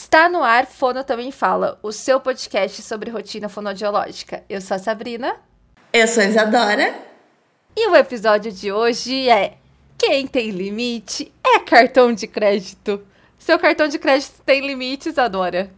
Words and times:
Está 0.00 0.28
no 0.28 0.44
ar 0.44 0.64
Fono 0.64 1.02
Também 1.02 1.32
Fala, 1.32 1.76
o 1.82 1.90
seu 1.90 2.20
podcast 2.20 2.82
sobre 2.82 3.10
rotina 3.10 3.48
fonodiológica. 3.48 4.44
Eu 4.48 4.60
sou 4.60 4.76
a 4.76 4.78
Sabrina. 4.78 5.34
Eu 5.92 6.06
sou 6.06 6.22
a 6.22 6.26
Isadora. 6.26 6.94
E 7.76 7.88
o 7.88 7.96
episódio 7.96 8.52
de 8.52 8.70
hoje 8.70 9.28
é 9.28 9.54
Quem 9.98 10.24
tem 10.24 10.50
limite 10.50 11.34
é 11.44 11.58
cartão 11.58 12.12
de 12.12 12.28
crédito. 12.28 13.04
Seu 13.40 13.58
cartão 13.58 13.88
de 13.88 13.98
crédito 13.98 14.40
tem 14.46 14.64
limite, 14.64 15.08
Isadora? 15.08 15.68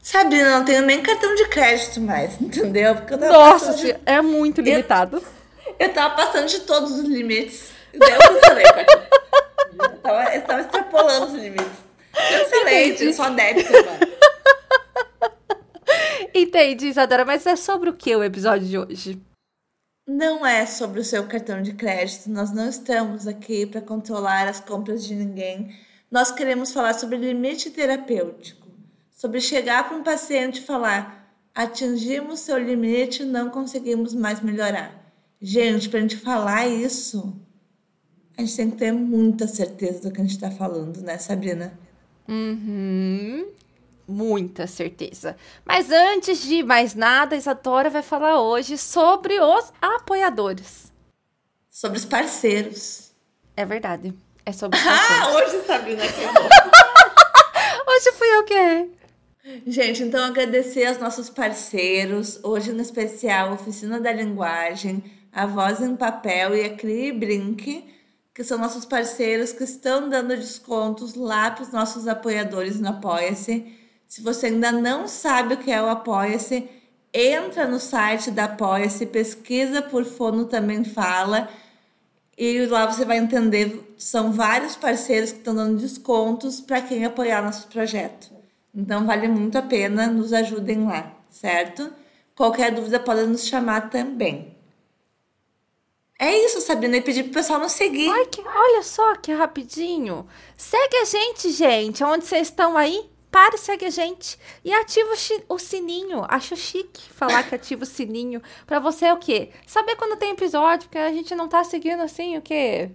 Sabrina, 0.00 0.58
não 0.58 0.64
tenho 0.64 0.82
nem 0.82 1.02
cartão 1.02 1.34
de 1.34 1.48
crédito 1.48 2.00
mais, 2.00 2.40
entendeu? 2.40 2.94
Porque 2.94 3.16
Nossa, 3.16 3.74
de... 3.74 3.96
é 4.06 4.22
muito 4.22 4.60
limitado. 4.60 5.16
Eu, 5.66 5.88
eu 5.88 5.92
tava 5.92 6.14
passando 6.14 6.46
de 6.46 6.60
todos 6.60 6.92
os 6.92 7.04
limites. 7.04 7.72
Daí 7.92 8.12
eu 8.12 8.18
cancelei 8.20 8.64
o 8.64 8.74
cartão. 8.74 9.02
eu, 9.82 9.98
tava, 9.98 10.34
eu 10.36 10.42
tava 10.42 10.60
extrapolando 10.60 11.26
os 11.26 11.32
limites. 11.32 11.89
Excelente, 12.42 13.12
só 13.12 13.30
débito 13.30 13.76
agora. 13.76 14.10
Entendi, 16.34 16.88
Isadora, 16.88 17.24
mas 17.24 17.46
é 17.46 17.56
sobre 17.56 17.90
o 17.90 17.94
que 17.94 18.14
o 18.14 18.22
episódio 18.22 18.66
de 18.66 18.78
hoje? 18.78 19.20
Não 20.06 20.44
é 20.44 20.66
sobre 20.66 21.00
o 21.00 21.04
seu 21.04 21.26
cartão 21.26 21.62
de 21.62 21.72
crédito. 21.74 22.30
Nós 22.30 22.50
não 22.52 22.68
estamos 22.68 23.26
aqui 23.26 23.66
para 23.66 23.80
controlar 23.80 24.48
as 24.48 24.60
compras 24.60 25.04
de 25.04 25.14
ninguém. 25.14 25.74
Nós 26.10 26.32
queremos 26.32 26.72
falar 26.72 26.94
sobre 26.94 27.16
limite 27.16 27.70
terapêutico, 27.70 28.66
sobre 29.10 29.40
chegar 29.40 29.88
para 29.88 29.96
um 29.96 30.02
paciente 30.02 30.60
e 30.60 30.64
falar: 30.64 31.32
atingimos 31.54 32.40
seu 32.40 32.58
limite, 32.58 33.24
não 33.24 33.50
conseguimos 33.50 34.14
mais 34.14 34.40
melhorar. 34.40 35.00
Gente, 35.40 35.88
para 35.88 35.98
a 35.98 36.02
gente 36.02 36.16
falar 36.16 36.66
isso, 36.66 37.40
a 38.36 38.42
gente 38.42 38.56
tem 38.56 38.70
que 38.70 38.76
ter 38.76 38.92
muita 38.92 39.46
certeza 39.46 40.08
do 40.08 40.12
que 40.12 40.20
a 40.20 40.24
gente 40.24 40.34
está 40.34 40.50
falando, 40.50 41.00
né, 41.02 41.18
Sabrina? 41.18 41.78
Uhum. 42.30 43.48
Muita 44.06 44.66
certeza. 44.66 45.36
Mas 45.64 45.90
antes 45.90 46.42
de 46.42 46.62
mais 46.62 46.94
nada, 46.94 47.34
a 47.34 47.38
Isadora 47.38 47.90
vai 47.90 48.02
falar 48.02 48.40
hoje 48.40 48.78
sobre 48.78 49.38
os 49.40 49.72
apoiadores. 49.82 50.92
Sobre 51.68 51.98
os 51.98 52.04
parceiros. 52.04 53.10
É 53.56 53.64
verdade. 53.64 54.14
É 54.46 54.52
sobre 54.52 54.78
os 54.78 54.84
parceiros. 54.84 55.26
Ah, 55.26 55.32
hoje 55.32 55.66
Sabrina 55.66 56.04
aqui. 56.04 56.20
hoje 57.88 58.12
fui 58.12 58.28
eu 58.28 58.44
que 58.44 58.54
errei. 58.54 59.00
Gente, 59.66 60.02
então 60.02 60.24
agradecer 60.24 60.86
aos 60.86 60.98
nossos 60.98 61.30
parceiros, 61.30 62.38
hoje 62.42 62.72
no 62.72 62.82
especial 62.82 63.52
Oficina 63.52 63.98
da 63.98 64.12
Linguagem, 64.12 65.02
a 65.32 65.46
Voz 65.46 65.80
em 65.80 65.96
Papel 65.96 66.54
e 66.54 66.64
a 66.64 66.76
Cri 66.76 67.10
Brink 67.10 67.99
que 68.40 68.44
são 68.44 68.56
nossos 68.56 68.86
parceiros 68.86 69.52
que 69.52 69.64
estão 69.64 70.08
dando 70.08 70.34
descontos 70.34 71.14
lá 71.14 71.50
para 71.50 71.62
os 71.62 71.72
nossos 71.72 72.08
apoiadores 72.08 72.80
no 72.80 72.88
Apoia-se. 72.88 73.70
Se 74.08 74.22
você 74.22 74.46
ainda 74.46 74.72
não 74.72 75.06
sabe 75.06 75.52
o 75.52 75.56
que 75.58 75.70
é 75.70 75.82
o 75.82 75.90
Apoia-se, 75.90 76.66
entra 77.12 77.68
no 77.68 77.78
site 77.78 78.30
da 78.30 78.44
Apoia-se, 78.44 79.04
pesquisa 79.04 79.82
por 79.82 80.06
Fono 80.06 80.46
Também 80.46 80.84
Fala 80.84 81.50
e 82.34 82.64
lá 82.64 82.86
você 82.86 83.04
vai 83.04 83.18
entender. 83.18 83.94
São 83.98 84.32
vários 84.32 84.74
parceiros 84.74 85.32
que 85.32 85.38
estão 85.40 85.54
dando 85.54 85.76
descontos 85.76 86.62
para 86.62 86.80
quem 86.80 87.04
apoiar 87.04 87.42
nosso 87.42 87.68
projeto. 87.68 88.32
Então 88.74 89.04
vale 89.04 89.28
muito 89.28 89.58
a 89.58 89.62
pena, 89.62 90.06
nos 90.06 90.32
ajudem 90.32 90.86
lá, 90.86 91.14
certo? 91.28 91.92
Qualquer 92.34 92.72
dúvida 92.74 92.98
pode 92.98 93.26
nos 93.26 93.46
chamar 93.46 93.90
também. 93.90 94.49
É 96.22 96.36
isso, 96.44 96.60
Sabrina, 96.60 96.98
e 96.98 97.00
pedir 97.00 97.22
pro 97.22 97.32
pessoal 97.32 97.58
nos 97.58 97.72
seguir. 97.72 98.10
Ai, 98.10 98.26
que, 98.26 98.42
olha 98.46 98.82
só 98.82 99.16
que 99.16 99.32
rapidinho. 99.32 100.28
Segue 100.54 100.96
a 100.98 101.04
gente, 101.06 101.50
gente. 101.50 102.04
Onde 102.04 102.26
vocês 102.26 102.48
estão 102.48 102.76
aí? 102.76 103.08
Para 103.30 103.54
e 103.54 103.58
segue 103.58 103.86
a 103.86 103.90
gente. 103.90 104.38
E 104.62 104.70
ativa 104.70 105.08
o, 105.48 105.54
o 105.54 105.58
sininho. 105.58 106.22
Acho 106.28 106.54
chique 106.56 107.10
falar 107.10 107.44
que 107.44 107.54
ativa 107.54 107.84
o 107.84 107.86
sininho. 107.86 108.42
Pra 108.66 108.78
você 108.78 109.06
é 109.06 109.14
o 109.14 109.16
quê? 109.16 109.48
Saber 109.66 109.96
quando 109.96 110.18
tem 110.18 110.32
episódio, 110.32 110.90
porque 110.90 110.98
a 110.98 111.10
gente 111.10 111.34
não 111.34 111.48
tá 111.48 111.64
seguindo 111.64 112.02
assim 112.02 112.36
o 112.36 112.42
quê? 112.42 112.90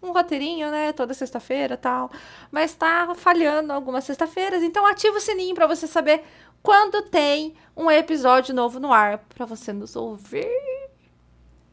Um 0.00 0.12
roteirinho, 0.12 0.70
né? 0.70 0.92
Toda 0.92 1.12
sexta-feira 1.12 1.76
tal. 1.76 2.08
Mas 2.52 2.72
tá 2.72 3.12
falhando 3.16 3.72
algumas 3.72 4.04
sexta-feiras. 4.04 4.62
Então 4.62 4.86
ativa 4.86 5.16
o 5.16 5.20
sininho 5.20 5.56
pra 5.56 5.66
você 5.66 5.88
saber 5.88 6.22
quando 6.62 7.02
tem 7.02 7.52
um 7.76 7.90
episódio 7.90 8.54
novo 8.54 8.78
no 8.78 8.92
ar. 8.92 9.18
Pra 9.34 9.44
você 9.44 9.72
nos 9.72 9.96
ouvir. 9.96 10.69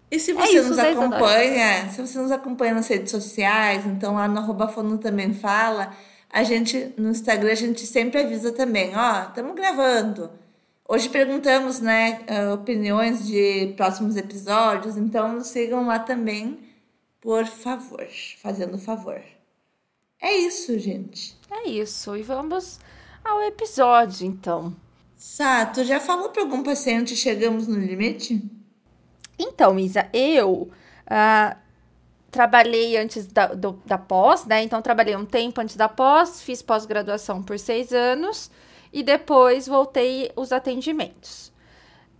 E 0.09 0.19
se 0.19 0.31
é 0.31 0.33
você 0.33 0.57
é 0.57 0.59
isso, 0.59 0.69
nos 0.69 0.79
acompanha, 0.79 1.89
se 1.89 2.01
você 2.01 2.19
nos 2.19 2.31
acompanha 2.31 2.73
nas 2.73 2.87
redes 2.87 3.11
sociais, 3.11 3.85
então 3.85 4.15
lá 4.15 4.27
no 4.27 4.39
arroba 4.39 4.67
Fono 4.69 4.97
também 4.97 5.33
fala, 5.33 5.93
a 6.29 6.43
gente, 6.43 6.93
no 6.97 7.09
Instagram, 7.09 7.51
a 7.51 7.55
gente 7.55 7.85
sempre 7.85 8.21
avisa 8.21 8.51
também, 8.51 8.95
ó, 8.95 9.23
estamos 9.23 9.55
gravando. 9.55 10.29
Hoje 10.87 11.09
perguntamos, 11.09 11.81
né, 11.81 12.21
ah, 12.27 12.53
opiniões 12.53 13.27
de 13.27 13.73
próximos 13.75 14.15
episódios, 14.15 14.95
então 14.95 15.33
nos 15.33 15.47
sigam 15.47 15.85
lá 15.85 15.99
também, 15.99 16.57
por 17.19 17.45
favor, 17.45 18.07
fazendo 18.41 18.77
favor. 18.77 19.21
É 20.21 20.33
isso, 20.37 20.79
gente. 20.79 21.37
É 21.51 21.67
isso, 21.67 22.15
e 22.15 22.23
vamos 22.23 22.79
ao 23.23 23.43
episódio, 23.43 24.25
então. 24.25 24.73
Sá, 25.17 25.65
tu 25.65 25.83
já 25.83 25.99
falou 25.99 26.29
para 26.29 26.43
algum 26.43 26.63
paciente 26.63 27.15
chegamos 27.15 27.67
no 27.67 27.77
limite? 27.77 28.41
Então, 29.37 29.77
Isa, 29.77 30.07
eu 30.13 30.69
uh, 31.07 31.57
trabalhei 32.31 32.97
antes 32.97 33.27
da, 33.27 33.47
do, 33.47 33.73
da 33.85 33.97
pós, 33.97 34.45
né? 34.45 34.63
Então, 34.63 34.81
trabalhei 34.81 35.15
um 35.15 35.25
tempo 35.25 35.61
antes 35.61 35.75
da 35.75 35.87
pós, 35.87 36.41
fiz 36.41 36.61
pós-graduação 36.61 37.43
por 37.43 37.57
seis 37.59 37.93
anos 37.93 38.51
e 38.91 39.03
depois 39.03 39.67
voltei 39.67 40.31
os 40.35 40.51
atendimentos. 40.51 41.51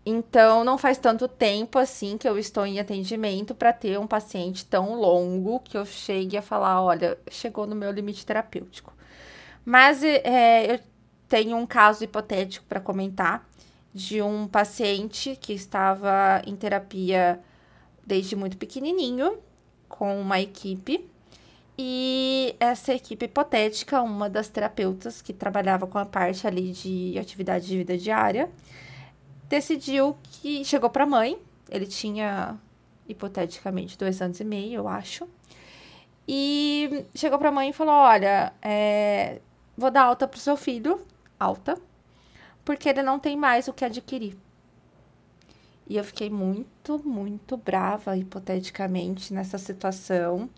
Então, 0.09 0.63
não 0.63 0.78
faz 0.78 0.97
tanto 0.97 1.28
tempo 1.28 1.78
assim 1.78 2.17
que 2.17 2.28
eu 2.29 2.38
estou 2.38 2.66
em 2.66 2.79
atendimento 2.79 3.53
para 3.53 3.73
ter 3.73 3.99
um 3.99 4.07
paciente 4.07 4.66
tão 4.66 4.95
longo 4.95 5.59
que 5.59 5.78
eu 5.78 5.85
chegue 5.85 6.38
a 6.38 6.41
falar: 6.41 6.81
olha, 6.81 7.17
chegou 7.29 7.67
no 7.67 7.75
meu 7.75 7.91
limite 7.91 8.25
terapêutico. 8.25 8.94
Mas 9.66 10.01
é, 10.03 10.75
eu 10.75 10.79
tenho 11.28 11.57
um 11.57 11.66
caso 11.66 12.05
hipotético 12.05 12.66
para 12.67 12.79
comentar 12.79 13.45
de 13.97 14.22
um 14.22 14.47
paciente 14.47 15.35
que 15.41 15.53
estava 15.53 16.40
em 16.46 16.56
terapia 16.56 17.40
desde 18.06 18.35
muito 18.35 18.56
pequenininho 18.56 19.40
com 19.90 20.22
uma 20.22 20.40
equipe. 20.40 21.09
E 21.75 22.56
essa 22.59 22.94
equipe 22.94 23.25
hipotética, 23.25 24.02
uma 24.02 24.30
das 24.30 24.50
terapeutas 24.50 25.22
que 25.22 25.34
trabalhava 25.34 25.88
com 25.88 25.97
a 25.97 26.06
parte 26.06 26.46
ali 26.46 26.72
de 26.72 27.18
atividade 27.19 27.66
de 27.66 27.78
vida 27.78 27.97
diária, 27.97 28.50
decidiu 29.50 30.16
que 30.24 30.64
chegou 30.64 30.90
para 30.90 31.03
a 31.03 31.08
mãe. 31.08 31.38
Ele 31.69 31.88
tinha 31.88 32.56
hipoteticamente 33.09 33.97
dois 33.97 34.22
anos 34.22 34.40
e 34.40 34.44
meio, 34.44 34.75
eu 34.75 34.88
acho. 34.88 35.28
E 36.28 37.06
chegou 37.16 37.40
para 37.40 37.50
a 37.50 37.52
mãe 37.52 37.69
e 37.69 37.74
falou: 37.74 37.96
Olha, 37.96 38.53
é, 38.62 39.41
vou 39.75 39.90
dar 39.90 40.03
alta 40.03 40.28
pro 40.28 40.40
seu 40.40 40.58
filho, 40.58 41.02
alta, 41.40 41.79
porque 42.67 42.89
ele 42.89 43.01
não 43.01 43.17
tem 43.17 43.38
mais 43.38 43.69
o 43.69 43.73
que 43.73 43.85
adquirir. 43.85 44.35
E 45.88 45.95
eu 45.95 46.03
fiquei 46.03 46.29
muito, 46.29 47.01
muito 47.07 47.55
brava, 47.55 48.17
hipoteticamente, 48.17 49.33
nessa 49.33 49.57
situação, 49.57 50.50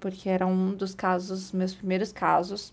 porque 0.00 0.30
era 0.30 0.46
um 0.46 0.72
dos 0.72 0.94
casos, 0.94 1.52
meus 1.52 1.74
primeiros 1.74 2.12
casos. 2.12 2.72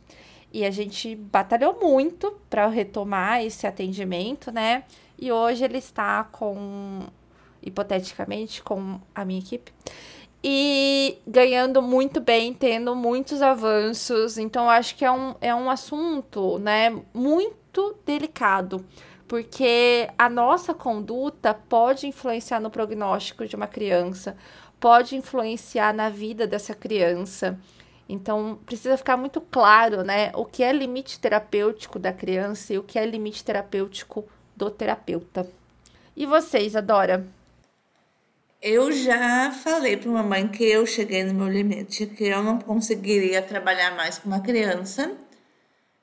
E 0.53 0.63
a 0.63 0.71
gente 0.71 1.17
batalhou 1.17 1.81
muito 1.81 2.31
para 2.49 2.65
retomar 2.67 3.43
esse 3.43 3.67
atendimento, 3.67 4.53
né? 4.53 4.85
E 5.19 5.29
hoje 5.33 5.65
ele 5.65 5.79
está 5.79 6.23
com, 6.23 7.01
hipoteticamente, 7.61 8.63
com 8.63 9.01
a 9.13 9.25
minha 9.25 9.41
equipe. 9.41 9.73
E 10.41 11.17
ganhando 11.27 11.81
muito 11.81 12.21
bem, 12.21 12.53
tendo 12.53 12.95
muitos 12.95 13.41
avanços. 13.41 14.37
Então, 14.37 14.69
acho 14.69 14.95
que 14.95 15.03
é 15.03 15.11
um, 15.11 15.35
é 15.41 15.53
um 15.53 15.69
assunto, 15.69 16.57
né? 16.57 16.89
Muito 17.13 17.60
muito 17.71 17.97
delicado, 18.05 18.85
porque 19.27 20.09
a 20.17 20.29
nossa 20.29 20.73
conduta 20.73 21.53
pode 21.53 22.05
influenciar 22.05 22.59
no 22.59 22.69
prognóstico 22.69 23.47
de 23.47 23.55
uma 23.55 23.67
criança, 23.67 24.35
pode 24.79 25.15
influenciar 25.15 25.93
na 25.93 26.09
vida 26.09 26.45
dessa 26.45 26.73
criança. 26.73 27.57
Então, 28.09 28.59
precisa 28.65 28.97
ficar 28.97 29.15
muito 29.15 29.39
claro, 29.39 30.03
né, 30.03 30.31
o 30.35 30.43
que 30.43 30.63
é 30.63 30.73
limite 30.73 31.17
terapêutico 31.17 31.97
da 31.97 32.11
criança 32.11 32.73
e 32.73 32.77
o 32.77 32.83
que 32.83 32.99
é 32.99 33.05
limite 33.05 33.43
terapêutico 33.43 34.25
do 34.53 34.69
terapeuta. 34.69 35.47
E 36.15 36.25
vocês, 36.25 36.75
Adora? 36.75 37.25
Eu 38.61 38.91
já 38.91 39.49
falei 39.51 39.95
para 39.95 40.09
uma 40.09 40.21
mãe 40.21 40.47
que 40.47 40.63
eu 40.63 40.85
cheguei 40.85 41.23
no 41.23 41.33
meu 41.33 41.47
limite, 41.47 42.05
que 42.05 42.25
eu 42.25 42.43
não 42.43 42.59
conseguiria 42.59 43.41
trabalhar 43.41 43.95
mais 43.95 44.19
com 44.19 44.27
uma 44.27 44.41
criança 44.41 45.17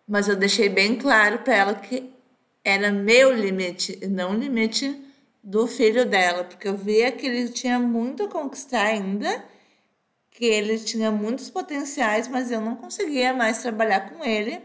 mas 0.09 0.27
eu 0.27 0.35
deixei 0.35 0.69
bem 0.71 0.97
claro 0.97 1.41
para 1.41 1.55
ela 1.55 1.75
que 1.75 2.11
era 2.65 2.91
meu 2.91 3.33
limite, 3.33 3.99
e 4.01 4.07
não 4.07 4.35
limite 4.35 5.05
do 5.45 5.67
filho 5.67 6.05
dela, 6.07 6.45
porque 6.45 6.67
eu 6.67 6.77
via 6.77 7.13
que 7.13 7.27
ele 7.27 7.49
tinha 7.49 7.79
muito 7.79 8.25
a 8.25 8.29
conquistar 8.29 8.85
ainda, 8.85 9.45
que 10.31 10.45
ele 10.45 10.79
tinha 10.79 11.11
muitos 11.11 11.51
potenciais, 11.51 12.29
mas 12.29 12.51
eu 12.51 12.61
não 12.61 12.77
conseguia 12.77 13.33
mais 13.35 13.63
trabalhar 13.63 14.11
com 14.11 14.25
ele, 14.25 14.61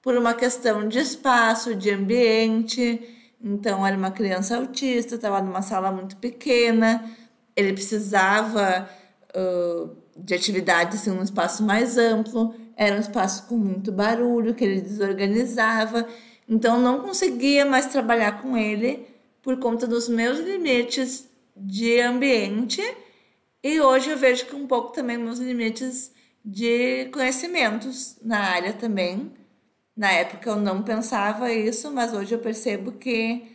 por 0.00 0.16
uma 0.16 0.34
questão 0.34 0.88
de 0.88 0.98
espaço, 0.98 1.76
de 1.76 1.90
ambiente. 1.90 3.00
Então, 3.40 3.86
era 3.86 3.96
uma 3.96 4.10
criança 4.10 4.56
autista, 4.56 5.14
estava 5.14 5.40
numa 5.40 5.62
sala 5.62 5.92
muito 5.92 6.16
pequena, 6.16 7.08
ele 7.54 7.72
precisava 7.72 8.88
uh, 9.36 9.96
de 10.16 10.34
atividades 10.34 11.00
assim, 11.00 11.10
num 11.10 11.22
espaço 11.22 11.62
mais 11.62 11.98
amplo, 11.98 12.54
era 12.76 12.96
um 12.96 13.00
espaço 13.00 13.46
com 13.46 13.56
muito 13.56 13.92
barulho, 13.92 14.54
que 14.54 14.64
ele 14.64 14.80
desorganizava. 14.80 16.06
Então, 16.48 16.80
não 16.80 17.00
conseguia 17.00 17.64
mais 17.64 17.86
trabalhar 17.86 18.42
com 18.42 18.56
ele 18.56 19.06
por 19.42 19.58
conta 19.58 19.86
dos 19.86 20.08
meus 20.08 20.38
limites 20.38 21.28
de 21.56 22.00
ambiente. 22.00 22.82
E 23.62 23.80
hoje 23.80 24.10
eu 24.10 24.18
vejo 24.18 24.46
que 24.46 24.56
um 24.56 24.66
pouco 24.66 24.92
também 24.92 25.18
meus 25.18 25.38
limites 25.38 26.12
de 26.44 27.06
conhecimentos 27.12 28.16
na 28.22 28.38
área 28.38 28.72
também. 28.72 29.32
Na 29.96 30.10
época 30.10 30.50
eu 30.50 30.56
não 30.56 30.82
pensava 30.82 31.52
isso, 31.52 31.90
mas 31.90 32.12
hoje 32.12 32.34
eu 32.34 32.38
percebo 32.38 32.92
que 32.92 33.46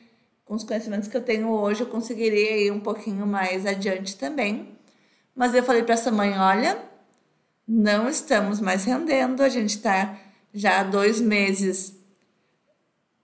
com 0.45 0.55
os 0.55 0.63
conhecimentos 0.63 1.09
que 1.09 1.17
eu 1.17 1.21
tenho 1.21 1.49
hoje 1.49 1.81
eu 1.81 1.87
conseguiria 1.87 2.65
ir 2.65 2.71
um 2.71 2.79
pouquinho 2.79 3.27
mais 3.27 3.65
adiante 3.65 4.15
também. 4.15 4.69
Mas 5.35 5.53
eu 5.53 5.63
falei 5.63 5.83
para 5.83 5.93
essa 5.95 6.11
mãe, 6.11 6.37
olha, 6.37 6.81
não 7.67 8.07
estamos 8.07 8.61
mais 8.61 8.85
rendendo, 8.85 9.43
a 9.43 9.49
gente 9.49 9.71
está 9.71 10.17
já 10.53 10.79
há 10.79 10.83
dois 10.83 11.19
meses 11.19 11.97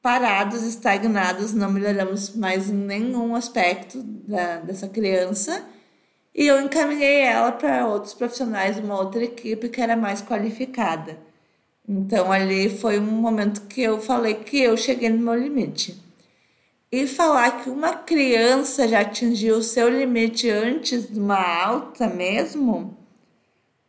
parados, 0.01 0.63
estagnados, 0.63 1.53
não 1.53 1.71
melhoramos 1.71 2.35
mais 2.35 2.69
em 2.69 2.73
nenhum 2.73 3.35
aspecto 3.35 4.03
da, 4.03 4.57
dessa 4.57 4.89
criança. 4.89 5.65
E 6.35 6.45
eu 6.47 6.59
encaminhei 6.61 7.21
ela 7.21 7.53
para 7.53 7.87
outros 7.87 8.13
profissionais, 8.13 8.77
uma 8.77 8.99
outra 8.99 9.23
equipe 9.23 9.69
que 9.69 9.79
era 9.79 9.95
mais 9.95 10.21
qualificada. 10.21 11.17
Então 11.87 12.31
ali 12.31 12.69
foi 12.69 12.99
um 12.99 13.03
momento 13.03 13.61
que 13.61 13.81
eu 13.81 14.01
falei 14.01 14.35
que 14.35 14.59
eu 14.59 14.75
cheguei 14.75 15.09
no 15.09 15.19
meu 15.19 15.35
limite. 15.35 16.01
E 16.91 17.07
falar 17.07 17.63
que 17.63 17.69
uma 17.69 17.93
criança 17.93 18.87
já 18.87 19.01
atingiu 19.01 19.57
o 19.57 19.63
seu 19.63 19.89
limite 19.89 20.49
antes 20.49 21.11
de 21.11 21.19
uma 21.19 21.41
alta 21.63 22.07
mesmo, 22.07 22.95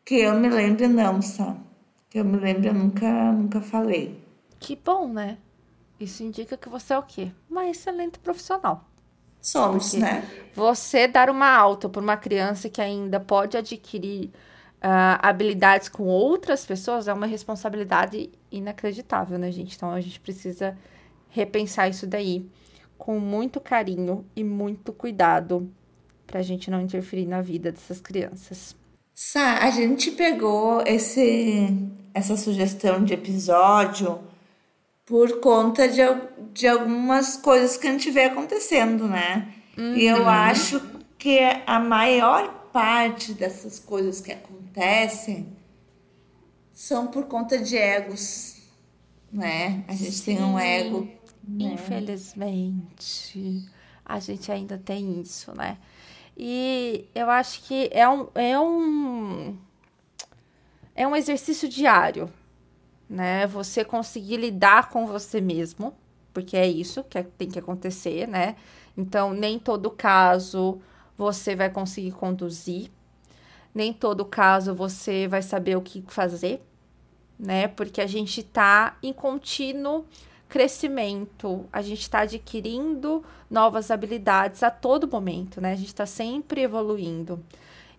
que 0.04 0.16
eu 0.16 0.34
me 0.34 0.48
lembre 0.48 0.86
não, 0.86 1.22
sabe? 1.22 1.60
Que 2.10 2.18
eu 2.18 2.24
me 2.24 2.36
lembre 2.36 2.68
eu 2.68 2.74
nunca, 2.74 3.32
nunca 3.32 3.60
falei. 3.60 4.22
Que 4.60 4.76
bom, 4.76 5.08
né? 5.08 5.38
Isso 5.98 6.22
indica 6.22 6.56
que 6.56 6.68
você 6.68 6.92
é 6.92 6.98
o 6.98 7.02
quê? 7.02 7.30
Uma 7.48 7.68
excelente 7.68 8.18
profissional. 8.18 8.84
Somos, 9.40 9.90
Porque 9.90 10.04
né? 10.04 10.28
Você 10.54 11.06
dar 11.06 11.28
uma 11.30 11.48
alta 11.48 11.88
para 11.88 12.00
uma 12.00 12.16
criança 12.16 12.68
que 12.68 12.80
ainda 12.80 13.20
pode 13.20 13.56
adquirir 13.56 14.30
uh, 14.76 15.18
habilidades 15.20 15.88
com 15.88 16.04
outras 16.04 16.64
pessoas 16.64 17.08
é 17.08 17.12
uma 17.12 17.26
responsabilidade 17.26 18.30
inacreditável, 18.50 19.38
né, 19.38 19.50
gente? 19.50 19.76
Então 19.76 19.90
a 19.90 20.00
gente 20.00 20.20
precisa 20.20 20.76
repensar 21.28 21.88
isso 21.88 22.06
daí 22.06 22.48
com 22.96 23.18
muito 23.18 23.60
carinho 23.60 24.24
e 24.34 24.44
muito 24.44 24.92
cuidado 24.92 25.70
para 26.26 26.40
a 26.40 26.42
gente 26.42 26.70
não 26.70 26.80
interferir 26.80 27.26
na 27.26 27.40
vida 27.40 27.70
dessas 27.70 28.00
crianças. 28.00 28.74
Sá, 29.14 29.58
a 29.58 29.70
gente 29.70 30.10
pegou 30.10 30.82
esse, 30.84 31.68
essa 32.12 32.36
sugestão 32.36 33.04
de 33.04 33.14
episódio 33.14 34.20
por 35.06 35.38
conta 35.38 35.86
de, 35.86 36.00
de 36.52 36.66
algumas 36.66 37.36
coisas 37.36 37.76
que 37.76 37.86
a 37.86 37.92
gente 37.92 38.10
vê 38.10 38.24
acontecendo, 38.24 39.06
né? 39.06 39.54
Uhum. 39.78 39.94
E 39.94 40.04
eu 40.04 40.22
uhum. 40.22 40.28
acho 40.28 40.80
que 41.16 41.38
a 41.64 41.78
maior 41.78 42.70
parte 42.72 43.32
dessas 43.34 43.78
coisas 43.78 44.20
que 44.20 44.32
acontecem 44.32 45.46
são 46.72 47.06
por 47.06 47.26
conta 47.26 47.56
de 47.56 47.76
egos, 47.76 48.56
né? 49.32 49.84
A 49.86 49.92
gente 49.92 50.10
Sim. 50.10 50.36
tem 50.36 50.44
um 50.44 50.58
ego. 50.58 51.08
Né? 51.46 51.72
Infelizmente, 51.74 53.64
a 54.04 54.18
gente 54.18 54.50
ainda 54.50 54.76
tem 54.76 55.20
isso, 55.20 55.54
né? 55.54 55.78
E 56.36 57.08
eu 57.14 57.30
acho 57.30 57.62
que 57.62 57.88
é 57.92 58.08
um, 58.08 58.28
é 58.34 58.58
um, 58.58 59.56
é 60.94 61.06
um 61.06 61.14
exercício 61.14 61.68
diário, 61.68 62.32
né? 63.08 63.46
Você 63.46 63.84
conseguir 63.84 64.38
lidar 64.38 64.88
com 64.88 65.06
você 65.06 65.40
mesmo, 65.40 65.94
porque 66.32 66.56
é 66.56 66.66
isso 66.66 67.04
que 67.04 67.18
é, 67.18 67.22
tem 67.22 67.48
que 67.48 67.58
acontecer, 67.58 68.26
né? 68.26 68.56
Então, 68.96 69.32
nem 69.32 69.58
todo 69.58 69.90
caso 69.90 70.80
você 71.16 71.54
vai 71.54 71.70
conseguir 71.70 72.12
conduzir, 72.12 72.90
nem 73.72 73.92
todo 73.92 74.24
caso 74.24 74.74
você 74.74 75.28
vai 75.28 75.42
saber 75.42 75.76
o 75.76 75.82
que 75.82 76.04
fazer, 76.08 76.60
né? 77.38 77.68
Porque 77.68 78.00
a 78.00 78.06
gente 78.06 78.42
tá 78.42 78.96
em 79.02 79.12
contínuo 79.12 80.04
crescimento, 80.54 81.66
a 81.72 81.82
gente 81.82 82.02
está 82.02 82.20
adquirindo 82.20 83.24
novas 83.50 83.90
habilidades 83.90 84.62
a 84.62 84.70
todo 84.70 85.08
momento, 85.08 85.60
né? 85.60 85.72
A 85.72 85.74
gente 85.74 85.88
está 85.88 86.06
sempre 86.06 86.62
evoluindo. 86.62 87.44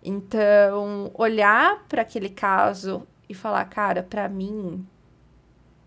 Então, 0.02 1.12
olhar 1.16 1.84
para 1.90 2.04
aquele 2.04 2.30
caso 2.30 3.06
e 3.28 3.34
falar, 3.34 3.66
cara, 3.66 4.02
para 4.04 4.30
mim 4.30 4.88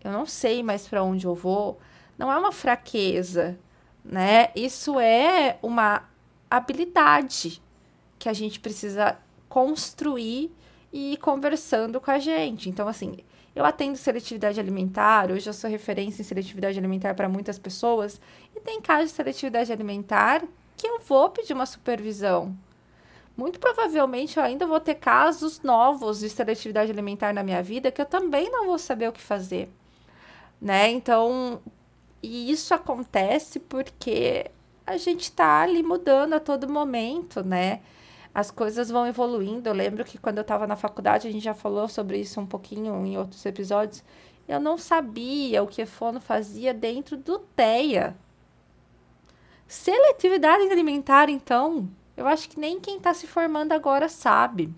eu 0.03 0.11
não 0.11 0.27
sei 0.27 0.61
mais 0.61 0.87
para 0.87 1.01
onde 1.01 1.25
eu 1.25 1.33
vou, 1.33 1.79
não 2.15 2.31
é 2.31 2.37
uma 2.37 2.51
fraqueza, 2.51 3.57
né? 4.05 4.51
Isso 4.55 4.99
é 4.99 5.57
uma 5.63 6.03
habilidade 6.51 7.59
que 8.19 8.29
a 8.29 8.33
gente 8.33 8.59
precisa 8.59 9.17
construir 9.49 10.51
e 10.93 11.13
ir 11.13 11.17
conversando 11.17 11.99
com 11.99 12.11
a 12.11 12.19
gente. 12.19 12.69
Então, 12.69 12.87
assim, 12.87 13.17
eu 13.55 13.65
atendo 13.65 13.97
seletividade 13.97 14.59
alimentar, 14.59 15.31
hoje 15.31 15.49
eu 15.49 15.53
sou 15.53 15.69
referência 15.69 16.21
em 16.21 16.25
seletividade 16.25 16.77
alimentar 16.77 17.13
para 17.15 17.29
muitas 17.29 17.59
pessoas, 17.59 18.19
e 18.55 18.59
tem 18.59 18.81
casos 18.81 19.11
de 19.11 19.15
seletividade 19.15 19.71
alimentar 19.71 20.43
que 20.77 20.87
eu 20.87 20.99
vou 20.99 21.29
pedir 21.29 21.53
uma 21.53 21.65
supervisão. 21.65 22.55
Muito 23.35 23.59
provavelmente 23.59 24.37
eu 24.37 24.43
ainda 24.43 24.65
vou 24.65 24.79
ter 24.79 24.95
casos 24.95 25.61
novos 25.61 26.19
de 26.19 26.29
seletividade 26.29 26.91
alimentar 26.91 27.33
na 27.33 27.43
minha 27.43 27.63
vida 27.63 27.91
que 27.91 28.01
eu 28.01 28.05
também 28.05 28.49
não 28.51 28.65
vou 28.65 28.77
saber 28.77 29.07
o 29.07 29.13
que 29.13 29.21
fazer 29.21 29.69
né? 30.61 30.89
Então, 30.89 31.61
e 32.21 32.51
isso 32.51 32.73
acontece 32.73 33.59
porque 33.59 34.49
a 34.85 34.97
gente 34.97 35.23
está 35.23 35.61
ali 35.61 35.83
mudando 35.83 36.33
a 36.33 36.39
todo 36.39 36.67
momento, 36.69 37.43
né? 37.43 37.81
As 38.33 38.51
coisas 38.51 38.89
vão 38.89 39.07
evoluindo. 39.07 39.69
Eu 39.69 39.73
lembro 39.73 40.05
que 40.05 40.17
quando 40.17 40.37
eu 40.37 40.43
estava 40.43 40.67
na 40.67 40.75
faculdade, 40.75 41.27
a 41.27 41.31
gente 41.31 41.43
já 41.43 41.53
falou 41.53 41.87
sobre 41.87 42.17
isso 42.19 42.39
um 42.39 42.45
pouquinho 42.45 43.05
em 43.05 43.17
outros 43.17 43.45
episódios. 43.45 44.03
Eu 44.47 44.59
não 44.59 44.77
sabia 44.77 45.61
o 45.61 45.67
que 45.67 45.85
fono 45.85 46.19
fazia 46.19 46.73
dentro 46.73 47.17
do 47.17 47.39
TEA. 47.39 48.15
Seletividade 49.67 50.63
alimentar, 50.63 51.29
então, 51.29 51.87
eu 52.17 52.27
acho 52.27 52.49
que 52.49 52.59
nem 52.59 52.79
quem 52.79 52.97
está 52.97 53.13
se 53.13 53.27
formando 53.27 53.71
agora 53.71 54.09
sabe. 54.09 54.73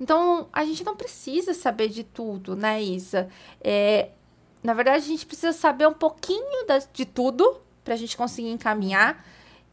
Então, 0.00 0.48
a 0.52 0.64
gente 0.64 0.84
não 0.84 0.96
precisa 0.96 1.54
saber 1.54 1.88
de 1.88 2.02
tudo, 2.02 2.56
né, 2.56 2.82
Isa? 2.82 3.28
É, 3.60 4.10
na 4.62 4.74
verdade, 4.74 5.04
a 5.04 5.08
gente 5.08 5.24
precisa 5.24 5.52
saber 5.52 5.86
um 5.86 5.94
pouquinho 5.94 6.66
da, 6.66 6.78
de 6.78 7.04
tudo 7.04 7.60
para 7.84 7.94
a 7.94 7.96
gente 7.96 8.16
conseguir 8.16 8.50
encaminhar. 8.50 9.24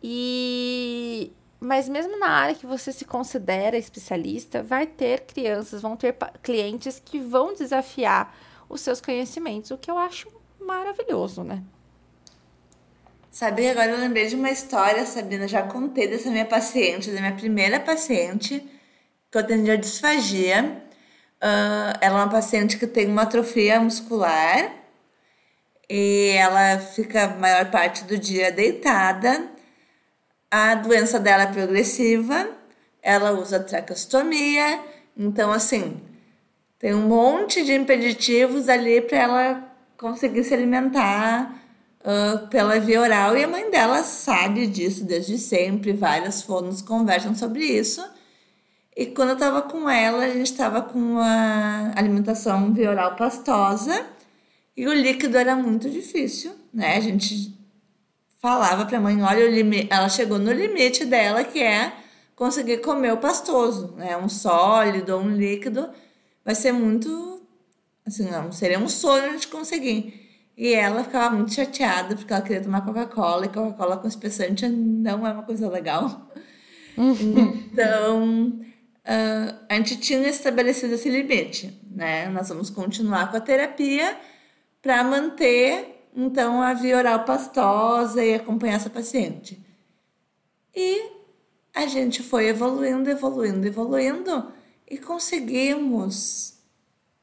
E 0.03 1.31
mas 1.61 1.87
mesmo 1.87 2.17
na 2.17 2.27
área 2.27 2.55
que 2.55 2.65
você 2.65 2.91
se 2.91 3.05
considera 3.05 3.77
especialista, 3.77 4.63
vai 4.63 4.87
ter 4.87 5.21
crianças, 5.21 5.83
vão 5.83 5.95
ter 5.95 6.17
clientes 6.41 6.99
que 6.99 7.19
vão 7.19 7.53
desafiar 7.53 8.35
os 8.67 8.81
seus 8.81 8.99
conhecimentos, 8.99 9.69
o 9.69 9.77
que 9.77 9.91
eu 9.91 9.97
acho 9.97 10.27
maravilhoso, 10.59 11.43
né? 11.43 11.61
Sabe, 13.29 13.69
agora 13.69 13.91
eu 13.91 13.99
lembrei 13.99 14.27
de 14.27 14.35
uma 14.35 14.49
história, 14.49 15.05
Sabina, 15.05 15.47
já 15.47 15.61
contei 15.61 16.07
dessa 16.07 16.31
minha 16.31 16.45
paciente, 16.45 17.11
da 17.11 17.19
minha 17.19 17.35
primeira 17.35 17.79
paciente, 17.79 18.59
que 19.29 19.37
eu 19.37 19.41
atendi 19.41 19.69
a 19.69 19.75
disfagia. 19.75 20.81
Uh, 21.37 21.93
ela 22.01 22.19
é 22.19 22.23
uma 22.23 22.29
paciente 22.29 22.77
que 22.77 22.87
tem 22.87 23.07
uma 23.07 23.21
atrofia 23.21 23.79
muscular 23.79 24.73
e 25.87 26.33
ela 26.35 26.79
fica 26.79 27.25
a 27.25 27.27
maior 27.37 27.69
parte 27.69 28.03
do 28.03 28.17
dia 28.17 28.51
deitada. 28.51 29.60
A 30.53 30.75
doença 30.75 31.17
dela 31.17 31.43
é 31.43 31.48
progressiva, 31.48 32.46
ela 33.01 33.31
usa 33.31 33.58
traqueostomia, 33.58 34.81
então 35.17 35.50
assim, 35.50 36.01
tem 36.77 36.93
um 36.93 37.08
monte 37.08 37.63
de 37.63 37.74
impeditivos 37.74 38.67
ali 38.67 39.00
para 39.00 39.17
ela 39.17 39.75
conseguir 39.98 40.43
se 40.43 40.53
alimentar 40.53 41.55
uh, 42.01 42.48
pela 42.50 42.77
via 42.81 43.00
oral 43.00 43.38
e 43.38 43.46
a 43.46 43.48
mãe 43.48 43.72
dela 43.72 44.03
sabe 44.03 44.67
disso 44.67 45.05
desde 45.05 45.38
sempre, 45.38 45.93
várias 45.93 46.41
fonos 46.41 46.81
conversam 46.81 47.34
sobre 47.34 47.63
isso. 47.63 48.03
E 48.93 49.05
quando 49.05 49.29
eu 49.29 49.36
estava 49.36 49.62
com 49.62 49.89
ela, 49.89 50.25
a 50.25 50.29
gente 50.29 50.51
estava 50.51 50.81
com 50.81 51.00
uma 51.00 51.93
alimentação 51.96 52.74
via 52.74 52.89
oral 52.89 53.15
pastosa 53.15 54.05
e 54.75 54.86
o 54.86 54.93
líquido 54.93 55.38
era 55.38 55.55
muito 55.55 55.89
difícil, 55.89 56.51
né? 56.74 56.98
A 56.98 57.00
gente 57.00 57.60
falava 58.41 58.86
para 58.86 58.98
a 58.98 59.01
mãe, 59.01 59.21
olha, 59.21 59.43
ela 59.89 60.10
chegou 60.10 60.39
no 60.39 60.51
limite 60.51 61.05
dela, 61.05 61.43
que 61.43 61.60
é 61.62 61.93
conseguir 62.36 62.77
comer 62.77 63.13
o 63.13 63.17
pastoso, 63.17 63.93
né? 63.95 64.17
Um 64.17 64.27
sólido 64.27 65.15
ou 65.15 65.21
um 65.21 65.36
líquido 65.36 65.89
vai 66.43 66.55
ser 66.55 66.71
muito 66.71 67.31
Assim, 68.05 68.29
não, 68.29 68.51
seria 68.51 68.79
um 68.79 68.89
sonho 68.89 69.38
de 69.39 69.48
conseguir. 69.48 70.29
E 70.57 70.74
ela 70.74 71.03
ficava 71.03 71.36
muito 71.36 71.53
chateada 71.53 72.15
porque 72.15 72.33
ela 72.33 72.41
queria 72.41 72.62
tomar 72.62 72.81
Coca-Cola 72.81 73.45
e 73.45 73.50
Coca-Cola 73.50 73.98
com 73.98 74.07
espessante 74.07 74.67
não 74.67 75.25
é 75.25 75.31
uma 75.31 75.43
coisa 75.43 75.69
legal. 75.69 76.29
Então, 76.98 78.60
uh, 78.60 79.55
a 79.69 79.75
gente 79.75 79.98
tinha 79.98 80.27
estabelecido 80.27 80.93
esse 80.93 81.10
limite, 81.10 81.81
né? 81.89 82.27
Nós 82.27 82.50
vamos 82.50 82.69
continuar 82.69 83.31
com 83.31 83.38
a 83.38 83.41
terapia 83.41 84.17
para 84.81 85.01
manter, 85.01 85.90
então, 86.15 86.61
a 86.61 86.73
via 86.73 86.97
oral 86.97 87.23
pastosa 87.23 88.23
e 88.23 88.35
acompanhar 88.35 88.75
essa 88.75 88.89
paciente. 88.89 89.59
E 90.75 91.11
a 91.73 91.85
gente 91.87 92.21
foi 92.21 92.47
evoluindo, 92.47 93.09
evoluindo, 93.09 93.65
evoluindo 93.65 94.51
e 94.89 94.97
conseguimos 94.97 96.59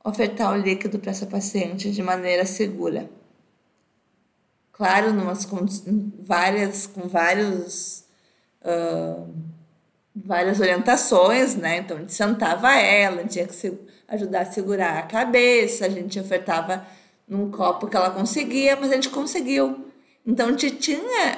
ofertar 0.03 0.53
o 0.53 0.57
líquido 0.57 0.99
para 0.99 1.11
essa 1.11 1.27
paciente 1.27 1.91
de 1.91 2.03
maneira 2.03 2.47
segura. 2.47 3.11
Claro, 4.73 5.13
numas, 5.13 5.45
com 5.45 5.67
várias, 6.21 6.87
com 6.87 7.09
vários, 7.09 8.05
uh, 8.63 9.29
várias 10.15 10.61
orientações, 10.61 11.57
né? 11.57 11.79
Então, 11.79 11.97
a 11.97 12.01
gente 12.01 12.15
sentava 12.15 12.75
ela, 12.75 13.25
tinha 13.25 13.47
que 13.47 13.55
se, 13.55 13.77
ajudar 14.07 14.43
a 14.43 14.53
segurar 14.53 14.99
a 14.99 15.03
cabeça, 15.03 15.85
a 15.85 15.89
gente 15.89 16.19
ofertava 16.19 16.87
num 17.29 17.51
copo 17.51 17.87
que 17.87 17.97
ela 17.97 18.11
conseguia, 18.11 18.77
mas 18.77 18.91
a 18.91 18.95
gente 18.95 19.11
conseguiu. 19.11 19.87
Então, 20.27 20.49
a 20.49 20.51
gente 20.51 20.71
tinha 20.73 21.37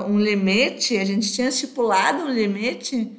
uh, 0.00 0.10
um 0.10 0.18
limite, 0.18 0.96
a 0.96 1.04
gente 1.04 1.32
tinha 1.32 1.48
estipulado 1.48 2.24
um 2.24 2.28
limite 2.28 3.10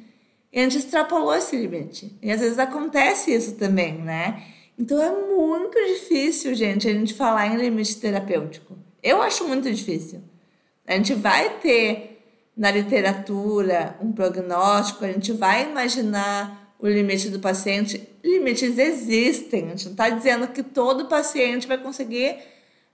e 0.52 0.58
a 0.58 0.62
gente 0.62 0.78
extrapolou 0.78 1.34
esse 1.34 1.56
limite. 1.56 2.16
E 2.22 2.30
às 2.30 2.40
vezes 2.40 2.58
acontece 2.58 3.32
isso 3.32 3.54
também, 3.54 3.94
né? 3.94 4.42
Então, 4.78 5.00
é 5.00 5.10
muito 5.10 5.76
difícil, 5.86 6.54
gente, 6.54 6.88
a 6.88 6.92
gente 6.92 7.14
falar 7.14 7.46
em 7.46 7.56
limite 7.56 7.96
terapêutico. 7.98 8.78
Eu 9.02 9.20
acho 9.22 9.46
muito 9.46 9.70
difícil. 9.70 10.22
A 10.86 10.94
gente 10.94 11.14
vai 11.14 11.58
ter 11.58 12.10
na 12.56 12.70
literatura 12.70 13.96
um 14.00 14.12
prognóstico, 14.12 15.04
a 15.04 15.12
gente 15.12 15.32
vai 15.32 15.70
imaginar 15.70 16.59
o 16.80 16.88
limite 16.88 17.28
do 17.28 17.38
paciente. 17.38 18.08
Limites 18.24 18.78
existem, 18.78 19.66
a 19.66 19.68
gente 19.70 19.84
não 19.86 19.92
está 19.92 20.08
dizendo 20.08 20.48
que 20.48 20.62
todo 20.62 21.08
paciente 21.08 21.66
vai 21.66 21.78
conseguir 21.78 22.38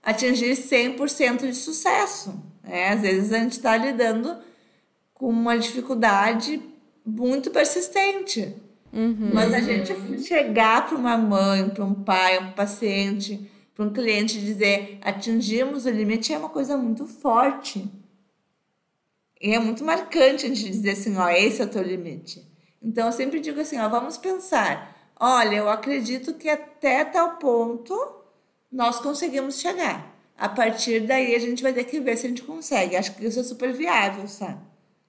atingir 0.03 0.51
100% 0.51 1.47
de 1.47 1.55
sucesso. 1.55 2.41
Né? 2.63 2.89
Às 2.89 3.01
vezes 3.01 3.33
a 3.33 3.39
gente 3.39 3.53
está 3.53 3.75
lidando 3.77 4.37
com 5.13 5.29
uma 5.29 5.57
dificuldade 5.57 6.61
muito 7.05 7.49
persistente. 7.51 8.53
Uhum. 8.93 9.31
Mas 9.33 9.53
a 9.53 9.59
gente 9.59 10.23
chegar 10.23 10.87
para 10.87 10.97
uma 10.97 11.17
mãe, 11.17 11.69
para 11.69 11.83
um 11.83 11.93
pai, 11.93 12.39
um 12.39 12.51
paciente, 12.51 13.49
para 13.75 13.85
um 13.85 13.91
cliente 13.91 14.39
dizer 14.39 14.97
atingimos 15.01 15.85
o 15.85 15.89
limite 15.89 16.33
é 16.33 16.37
uma 16.37 16.49
coisa 16.49 16.77
muito 16.77 17.05
forte. 17.05 17.85
E 19.39 19.53
é 19.53 19.59
muito 19.59 19.83
marcante 19.83 20.45
a 20.45 20.49
gente 20.49 20.69
dizer 20.69 20.91
assim, 20.91 21.15
ó, 21.15 21.29
esse 21.29 21.61
é 21.61 21.65
o 21.65 21.69
teu 21.69 21.83
limite. 21.83 22.43
Então 22.87 23.07
eu 23.07 23.11
sempre 23.11 23.41
digo 23.41 23.59
assim, 23.59 23.77
ó, 23.77 23.89
vamos 23.89 24.17
pensar. 24.17 24.95
Olha, 25.19 25.57
eu 25.57 25.67
acredito 25.67 26.35
que 26.35 26.47
até 26.47 27.03
tal 27.03 27.31
ponto 27.31 27.93
nós 28.71 28.97
conseguimos 28.97 29.59
chegar. 29.59 30.15
A 30.37 30.47
partir 30.47 31.01
daí 31.01 31.35
a 31.35 31.39
gente 31.39 31.61
vai 31.61 31.73
ter 31.73 31.83
que 31.83 31.99
ver 31.99 32.15
se 32.15 32.27
a 32.27 32.29
gente 32.29 32.43
consegue. 32.43 32.95
Acho 32.95 33.13
que 33.13 33.25
isso 33.25 33.41
é 33.41 33.43
super 33.43 33.73
viável, 33.73 34.25
sabe? 34.29 34.61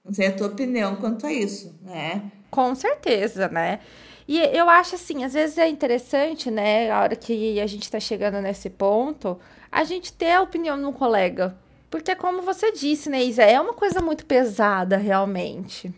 Não 0.03 0.13
sei 0.13 0.27
a 0.27 0.35
tua 0.35 0.47
opinião 0.47 0.97
quanto 0.97 1.25
a 1.25 1.31
isso, 1.31 1.73
né? 1.81 2.29
Com 2.51 2.75
certeza, 2.75 3.47
né? 3.47 3.79
E 4.27 4.39
eu 4.39 4.69
acho 4.69 4.95
assim, 4.95 5.23
às 5.23 5.33
vezes 5.33 5.57
é 5.57 5.69
interessante, 5.69 6.51
né, 6.51 6.91
a 6.91 7.01
hora 7.01 7.15
que 7.15 7.59
a 7.61 7.65
gente 7.65 7.89
tá 7.89 7.99
chegando 7.99 8.41
nesse 8.41 8.69
ponto, 8.69 9.39
a 9.71 9.85
gente 9.85 10.11
ter 10.11 10.33
a 10.33 10.41
opinião 10.41 10.77
de 10.77 10.85
um 10.85 10.91
colega. 10.91 11.57
Porque, 11.89 12.13
como 12.15 12.41
você 12.41 12.71
disse, 12.71 13.09
né, 13.09 13.23
Isa, 13.23 13.43
é 13.43 13.59
uma 13.59 13.73
coisa 13.73 14.01
muito 14.01 14.25
pesada, 14.25 14.97
realmente. 14.97 15.91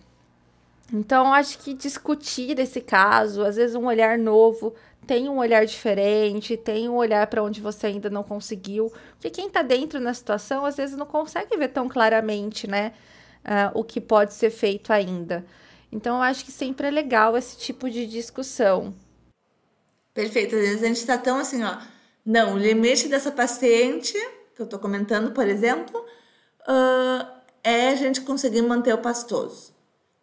Então, 0.93 1.33
acho 1.33 1.59
que 1.59 1.73
discutir 1.73 2.59
esse 2.59 2.81
caso, 2.81 3.43
às 3.43 3.55
vezes 3.55 3.75
um 3.75 3.85
olhar 3.85 4.17
novo, 4.17 4.75
tem 5.07 5.29
um 5.29 5.37
olhar 5.37 5.65
diferente, 5.65 6.57
tem 6.57 6.89
um 6.89 6.95
olhar 6.95 7.25
para 7.27 7.41
onde 7.41 7.61
você 7.61 7.87
ainda 7.87 8.09
não 8.09 8.23
conseguiu. 8.23 8.91
Porque 9.13 9.29
quem 9.29 9.47
está 9.47 9.61
dentro 9.61 10.03
da 10.03 10.13
situação, 10.13 10.65
às 10.65 10.75
vezes 10.75 10.97
não 10.97 11.05
consegue 11.05 11.55
ver 11.55 11.69
tão 11.69 11.87
claramente, 11.87 12.67
né, 12.67 12.93
uh, 13.45 13.79
o 13.79 13.83
que 13.83 14.01
pode 14.01 14.33
ser 14.33 14.49
feito 14.49 14.91
ainda. 14.91 15.45
Então, 15.91 16.17
eu 16.17 16.21
acho 16.21 16.45
que 16.45 16.51
sempre 16.51 16.87
é 16.87 16.91
legal 16.91 17.37
esse 17.37 17.57
tipo 17.57 17.89
de 17.89 18.05
discussão. 18.05 18.93
Perfeito. 20.13 20.55
Às 20.55 20.61
vezes 20.61 20.83
a 20.83 20.87
gente 20.87 20.97
está 20.97 21.17
tão 21.17 21.39
assim, 21.39 21.63
ó. 21.63 21.77
Não, 22.25 22.55
o 22.55 22.57
limite 22.57 23.07
dessa 23.07 23.31
paciente, 23.31 24.13
que 24.55 24.61
eu 24.61 24.65
estou 24.65 24.79
comentando, 24.79 25.31
por 25.31 25.47
exemplo, 25.47 25.99
uh, 26.61 27.27
é 27.63 27.89
a 27.89 27.95
gente 27.95 28.21
conseguir 28.21 28.61
manter 28.61 28.93
o 28.93 28.97
pastoso. 28.97 29.70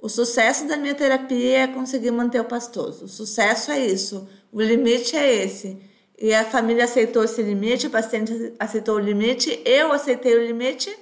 O 0.00 0.08
sucesso 0.08 0.66
da 0.68 0.76
minha 0.76 0.94
terapia 0.94 1.58
é 1.60 1.66
conseguir 1.66 2.12
manter 2.12 2.40
o 2.40 2.44
pastoso. 2.44 3.06
O 3.06 3.08
sucesso 3.08 3.72
é 3.72 3.84
isso. 3.84 4.28
O 4.52 4.60
limite 4.62 5.16
é 5.16 5.44
esse. 5.44 5.76
E 6.20 6.32
a 6.34 6.44
família 6.44 6.84
aceitou 6.84 7.24
esse 7.24 7.42
limite, 7.42 7.86
o 7.86 7.90
paciente 7.90 8.52
aceitou 8.58 8.96
o 8.96 8.98
limite, 9.00 9.60
eu 9.64 9.92
aceitei 9.92 10.34
o 10.36 10.44
limite, 10.44 10.92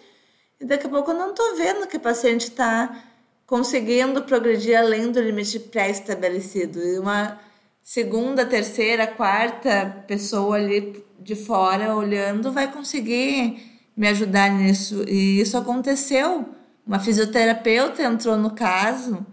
e 0.60 0.64
daqui 0.64 0.86
a 0.86 0.90
pouco 0.90 1.10
eu 1.10 1.14
não 1.16 1.30
estou 1.30 1.56
vendo 1.56 1.86
que 1.86 1.96
o 1.96 2.00
paciente 2.00 2.48
está 2.48 3.02
conseguindo 3.46 4.22
progredir 4.22 4.76
além 4.76 5.10
do 5.10 5.20
limite 5.20 5.58
pré-estabelecido. 5.58 6.82
E 6.82 6.98
uma 6.98 7.40
segunda, 7.82 8.44
terceira, 8.44 9.06
quarta 9.06 10.04
pessoa 10.06 10.56
ali 10.56 11.04
de 11.18 11.34
fora 11.34 11.94
olhando 11.94 12.52
vai 12.52 12.70
conseguir 12.70 13.90
me 13.96 14.08
ajudar 14.08 14.50
nisso. 14.50 15.02
E 15.08 15.40
isso 15.40 15.56
aconteceu. 15.56 16.44
Uma 16.87 17.00
fisioterapeuta 17.00 18.02
entrou 18.02 18.37
no 18.37 18.50
caso, 18.50 19.26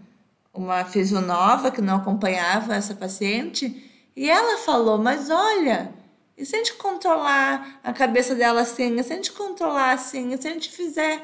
uma 0.52 0.84
fisionova 0.84 1.70
que 1.70 1.80
não 1.80 1.96
acompanhava 1.96 2.74
essa 2.74 2.94
paciente, 2.94 3.90
e 4.16 4.28
ela 4.28 4.58
falou: 4.58 4.98
Mas 4.98 5.30
olha, 5.30 5.92
e 6.36 6.44
se 6.44 6.56
a 6.56 6.58
gente 6.58 6.74
controlar 6.74 7.80
a 7.84 7.92
cabeça 7.92 8.34
dela 8.34 8.62
assim? 8.62 8.98
E 8.98 9.02
se 9.04 9.12
a 9.12 9.16
gente 9.16 9.32
controlar 9.32 9.92
assim? 9.92 10.32
E 10.32 10.42
se 10.42 10.48
a 10.48 10.52
gente 10.52 10.70
fizer 10.70 11.22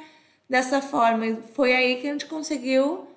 dessa 0.49 0.81
forma. 0.81 1.27
E 1.27 1.37
foi 1.55 1.73
aí 1.73 2.01
que 2.01 2.09
a 2.09 2.13
gente 2.13 2.27
conseguiu 2.27 3.09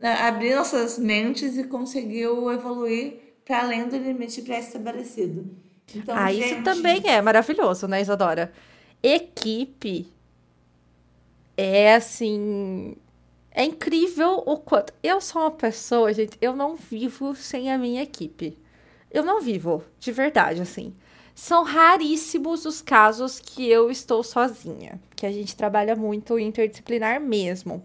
né, 0.00 0.14
abrir 0.22 0.54
nossas 0.54 0.98
mentes 0.98 1.58
e 1.58 1.64
conseguiu 1.64 2.50
evoluir 2.52 3.18
para 3.44 3.60
além 3.60 3.86
do 3.86 3.96
limite 3.96 4.42
pré-estabelecido. 4.42 5.46
Então, 5.94 6.16
ah, 6.16 6.32
gente... 6.32 6.46
isso 6.46 6.62
também 6.62 7.02
é 7.04 7.20
maravilhoso, 7.22 7.86
né, 7.86 8.00
Isadora? 8.00 8.52
Equipe 9.02 10.12
é 11.56 11.94
assim. 11.94 12.96
É 13.50 13.64
incrível 13.64 14.42
o 14.44 14.58
quanto. 14.58 14.92
Eu 15.02 15.20
sou 15.20 15.42
uma 15.42 15.50
pessoa, 15.50 16.12
gente, 16.12 16.36
eu 16.42 16.54
não 16.54 16.76
vivo 16.76 17.34
sem 17.34 17.72
a 17.72 17.78
minha 17.78 18.02
equipe. 18.02 18.56
Eu 19.10 19.24
não 19.24 19.40
vivo, 19.40 19.82
de 19.98 20.12
verdade, 20.12 20.60
assim. 20.60 20.94
São 21.34 21.64
raríssimos 21.64 22.66
os 22.66 22.82
casos 22.82 23.38
que 23.38 23.68
eu 23.68 23.90
estou 23.90 24.22
sozinha, 24.22 25.00
que 25.14 25.24
a 25.24 25.32
gente 25.32 25.56
trabalha 25.56 25.96
muito 25.96 26.38
interdisciplinar 26.38 27.20
mesmo. 27.20 27.84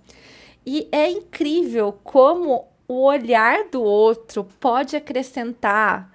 E 0.66 0.88
é 0.92 1.10
incrível 1.10 1.98
como 2.04 2.68
o 2.88 3.04
olhar 3.04 3.70
do 3.70 3.82
outro 3.82 4.44
pode 4.60 4.96
acrescentar, 4.96 6.12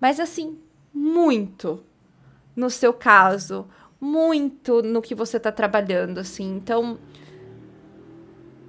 mas 0.00 0.18
assim, 0.18 0.58
muito 0.92 1.84
no 2.56 2.70
seu 2.70 2.92
caso, 2.92 3.68
muito 4.00 4.82
no 4.82 5.02
que 5.02 5.14
você 5.14 5.36
está 5.36 5.50
trabalhando, 5.50 6.18
assim. 6.18 6.56
Então, 6.56 6.98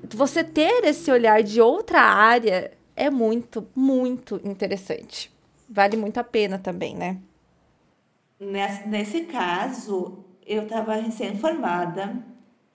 você 0.09 0.43
ter 0.43 0.85
esse 0.85 1.11
olhar 1.11 1.43
de 1.43 1.61
outra 1.61 2.01
área 2.01 2.71
é 2.95 3.09
muito, 3.09 3.67
muito 3.75 4.39
interessante. 4.43 5.31
Vale 5.69 5.97
muito 5.97 6.17
a 6.17 6.23
pena 6.23 6.57
também, 6.57 6.95
né? 6.95 7.17
Nesse, 8.39 8.87
nesse 8.87 9.21
caso, 9.21 10.23
eu 10.45 10.63
estava 10.63 10.95
recém-formada, 10.95 12.23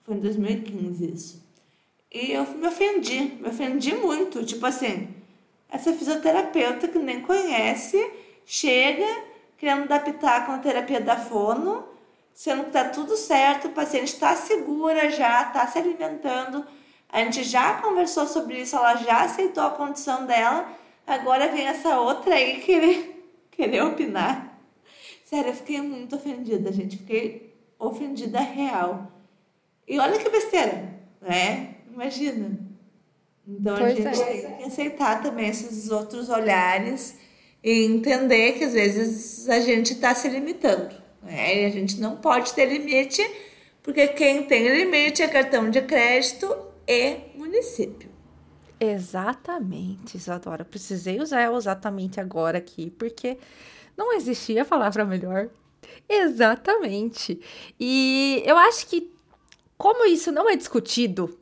foi 0.03 0.15
em 0.15 0.19
2015 0.19 1.13
isso. 1.13 1.43
E 2.11 2.31
eu 2.31 2.45
me 2.55 2.67
ofendi, 2.67 3.37
me 3.41 3.47
ofendi 3.47 3.95
muito. 3.95 4.45
Tipo 4.45 4.65
assim, 4.67 5.07
essa 5.67 5.91
fisioterapeuta 5.91 6.87
que 6.87 6.99
nem 6.99 7.21
conhece, 7.21 7.97
chega 8.45 9.07
querendo 9.57 9.87
dar 9.87 10.03
pitaco 10.03 10.51
na 10.51 10.59
terapia 10.59 10.99
da 10.99 11.15
fono, 11.15 11.83
sendo 12.33 12.65
que 12.65 12.71
tá 12.71 12.89
tudo 12.89 13.15
certo, 13.15 13.67
o 13.67 13.71
paciente 13.71 14.13
está 14.13 14.35
segura 14.35 15.09
já, 15.09 15.43
está 15.43 15.67
se 15.67 15.77
alimentando. 15.77 16.65
A 17.09 17.19
gente 17.19 17.43
já 17.43 17.75
conversou 17.75 18.25
sobre 18.25 18.61
isso, 18.61 18.75
ela 18.75 18.95
já 18.95 19.21
aceitou 19.23 19.63
a 19.63 19.69
condição 19.69 20.25
dela. 20.25 20.67
Agora 21.05 21.49
vem 21.49 21.67
essa 21.67 21.99
outra 21.99 22.35
aí 22.35 22.59
querer, 22.61 23.23
querer 23.51 23.83
opinar. 23.83 24.59
Sério, 25.23 25.49
eu 25.49 25.55
fiquei 25.55 25.81
muito 25.81 26.15
ofendida, 26.15 26.71
gente. 26.71 26.97
Fiquei 26.97 27.53
ofendida 27.77 28.39
real. 28.39 29.11
E 29.87 29.99
olha 29.99 30.17
que 30.17 30.29
besteira, 30.29 30.93
né? 31.21 31.75
Imagina. 31.91 32.57
Então 33.47 33.77
pois 33.77 33.91
a 33.91 34.13
gente 34.13 34.21
é. 34.21 34.25
tem 34.25 34.57
que 34.57 34.63
aceitar 34.63 35.21
também 35.21 35.49
esses 35.49 35.91
outros 35.91 36.29
olhares 36.29 37.17
e 37.63 37.85
entender 37.85 38.53
que 38.53 38.63
às 38.63 38.73
vezes 38.73 39.49
a 39.49 39.59
gente 39.59 39.93
está 39.93 40.15
se 40.15 40.27
limitando. 40.29 41.02
Né? 41.23 41.63
E 41.63 41.65
a 41.65 41.69
gente 41.69 41.99
não 41.99 42.17
pode 42.17 42.53
ter 42.53 42.65
limite, 42.65 43.21
porque 43.81 44.07
quem 44.09 44.43
tem 44.45 44.67
limite 44.67 45.21
é 45.21 45.27
cartão 45.27 45.69
de 45.69 45.81
crédito 45.81 46.55
e 46.87 47.17
município. 47.35 48.09
Exatamente, 48.79 50.17
Isadora. 50.17 50.65
Precisei 50.65 51.21
usar 51.21 51.51
exatamente 51.53 52.19
agora 52.19 52.57
aqui, 52.57 52.89
porque 52.91 53.37
não 53.95 54.13
existia 54.13 54.65
palavra 54.65 55.05
melhor. 55.05 55.49
Exatamente. 56.09 57.39
E 57.79 58.43
eu 58.45 58.57
acho 58.57 58.87
que, 58.87 59.11
como 59.77 60.05
isso 60.05 60.31
não 60.31 60.49
é 60.49 60.55
discutido, 60.55 61.39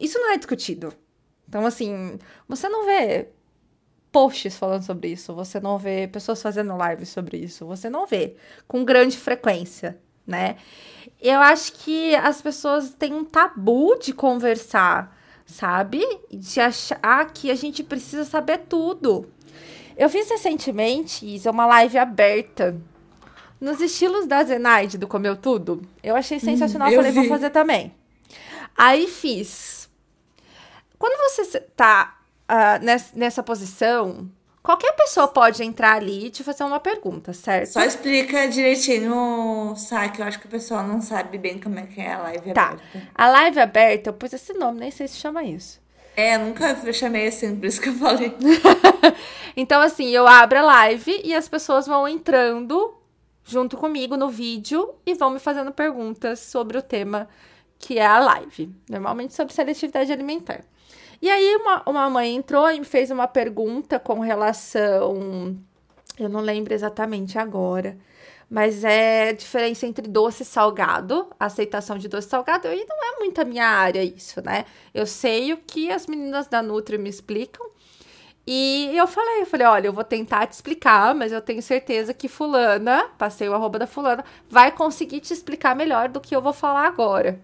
isso 0.00 0.18
não 0.18 0.32
é 0.32 0.38
discutido. 0.38 0.94
Então, 1.48 1.66
assim, 1.66 2.18
você 2.48 2.68
não 2.68 2.86
vê 2.86 3.28
posts 4.14 4.56
falando 4.56 4.84
sobre 4.84 5.08
isso, 5.08 5.34
você 5.34 5.58
não 5.58 5.76
vê 5.76 6.06
pessoas 6.06 6.40
fazendo 6.40 6.72
lives 6.88 7.08
sobre 7.08 7.36
isso, 7.36 7.66
você 7.66 7.90
não 7.90 8.06
vê 8.06 8.36
com 8.68 8.84
grande 8.84 9.18
frequência, 9.18 9.98
né? 10.24 10.56
Eu 11.20 11.40
acho 11.40 11.72
que 11.72 12.14
as 12.14 12.40
pessoas 12.40 12.94
têm 12.94 13.12
um 13.12 13.24
tabu 13.24 13.98
de 13.98 14.12
conversar 14.12 15.14
sabe? 15.46 16.02
De 16.30 16.60
achar 16.60 17.30
que 17.32 17.50
a 17.50 17.54
gente 17.54 17.82
precisa 17.82 18.24
saber 18.24 18.58
tudo. 18.68 19.30
Eu 19.96 20.08
fiz 20.08 20.28
recentemente, 20.28 21.24
Isa, 21.26 21.50
uma 21.50 21.66
live 21.66 21.98
aberta 21.98 22.80
nos 23.60 23.80
estilos 23.80 24.26
da 24.26 24.42
Zenaide 24.42 24.98
do 24.98 25.06
Comeu 25.06 25.36
Tudo. 25.36 25.82
Eu 26.02 26.16
achei 26.16 26.38
hum, 26.38 26.40
sensacional, 26.40 26.88
hum, 26.88 26.96
falei, 26.96 27.12
vi. 27.12 27.20
vou 27.20 27.28
fazer 27.28 27.50
também. 27.50 27.94
Aí 28.76 29.06
fiz. 29.06 29.88
Quando 30.98 31.16
você 31.30 31.60
tá 31.60 32.13
uh, 32.50 32.82
nessa, 32.82 33.16
nessa 33.16 33.42
posição, 33.42 34.30
Qualquer 34.64 34.92
pessoa 34.92 35.28
pode 35.28 35.62
entrar 35.62 35.96
ali 35.96 36.28
e 36.28 36.30
te 36.30 36.42
fazer 36.42 36.64
uma 36.64 36.80
pergunta, 36.80 37.34
certo? 37.34 37.74
Só 37.74 37.84
explica 37.84 38.48
direitinho, 38.48 39.74
sabe? 39.76 40.12
Que 40.12 40.22
eu 40.22 40.24
acho 40.24 40.40
que 40.40 40.46
o 40.46 40.48
pessoal 40.48 40.82
não 40.82 41.02
sabe 41.02 41.36
bem 41.36 41.60
como 41.60 41.78
é 41.78 41.82
que 41.82 42.00
é 42.00 42.14
a 42.14 42.18
live 42.22 42.54
tá. 42.54 42.68
aberta. 42.68 43.08
A 43.14 43.28
live 43.28 43.60
aberta, 43.60 44.08
eu 44.08 44.14
pus 44.14 44.32
esse 44.32 44.54
nome, 44.54 44.80
nem 44.80 44.90
sei 44.90 45.06
se 45.06 45.18
chama 45.18 45.44
isso. 45.44 45.78
É, 46.16 46.38
nunca 46.38 46.74
chamei 46.94 47.26
assim, 47.26 47.56
por 47.56 47.66
isso 47.66 47.78
que 47.78 47.90
eu 47.90 47.94
falei. 47.94 48.34
então, 49.54 49.82
assim, 49.82 50.08
eu 50.08 50.26
abro 50.26 50.58
a 50.58 50.62
live 50.62 51.20
e 51.22 51.34
as 51.34 51.46
pessoas 51.46 51.86
vão 51.86 52.08
entrando 52.08 52.94
junto 53.44 53.76
comigo 53.76 54.16
no 54.16 54.30
vídeo 54.30 54.94
e 55.04 55.12
vão 55.12 55.28
me 55.28 55.38
fazendo 55.38 55.72
perguntas 55.72 56.40
sobre 56.40 56.78
o 56.78 56.82
tema 56.82 57.28
que 57.78 57.98
é 57.98 58.06
a 58.06 58.18
live. 58.18 58.74
Normalmente 58.88 59.34
sobre 59.34 59.52
seletividade 59.52 60.10
alimentar. 60.10 60.64
E 61.20 61.30
aí 61.30 61.56
uma, 61.56 61.82
uma 61.86 62.10
mãe 62.10 62.34
entrou 62.34 62.70
e 62.70 62.78
me 62.78 62.84
fez 62.84 63.10
uma 63.10 63.26
pergunta 63.26 63.98
com 63.98 64.20
relação. 64.20 65.56
Eu 66.18 66.28
não 66.28 66.40
lembro 66.40 66.72
exatamente 66.74 67.38
agora. 67.38 67.96
Mas 68.48 68.84
é 68.84 69.32
diferença 69.32 69.86
entre 69.86 70.06
doce 70.06 70.42
e 70.42 70.46
salgado, 70.46 71.28
a 71.40 71.46
aceitação 71.46 71.98
de 71.98 72.08
doce 72.08 72.26
e 72.28 72.30
salgado, 72.30 72.68
e 72.68 72.84
não 72.86 72.96
é 72.96 73.18
muito 73.18 73.40
a 73.40 73.44
minha 73.44 73.66
área 73.66 74.04
isso, 74.04 74.40
né? 74.44 74.66
Eu 74.92 75.06
sei 75.06 75.52
o 75.52 75.56
que 75.56 75.90
as 75.90 76.06
meninas 76.06 76.46
da 76.46 76.62
Nutri 76.62 76.98
me 76.98 77.08
explicam. 77.08 77.66
E 78.46 78.92
eu 78.94 79.06
falei, 79.06 79.40
eu 79.40 79.46
falei, 79.46 79.66
olha, 79.66 79.86
eu 79.86 79.92
vou 79.92 80.04
tentar 80.04 80.46
te 80.46 80.52
explicar, 80.52 81.14
mas 81.14 81.32
eu 81.32 81.40
tenho 81.40 81.62
certeza 81.62 82.12
que 82.12 82.28
fulana, 82.28 83.08
passei 83.16 83.48
o 83.48 83.54
arroba 83.54 83.78
da 83.78 83.86
fulana, 83.86 84.22
vai 84.50 84.70
conseguir 84.70 85.20
te 85.20 85.32
explicar 85.32 85.74
melhor 85.74 86.10
do 86.10 86.20
que 86.20 86.36
eu 86.36 86.42
vou 86.42 86.52
falar 86.52 86.86
agora. 86.86 87.40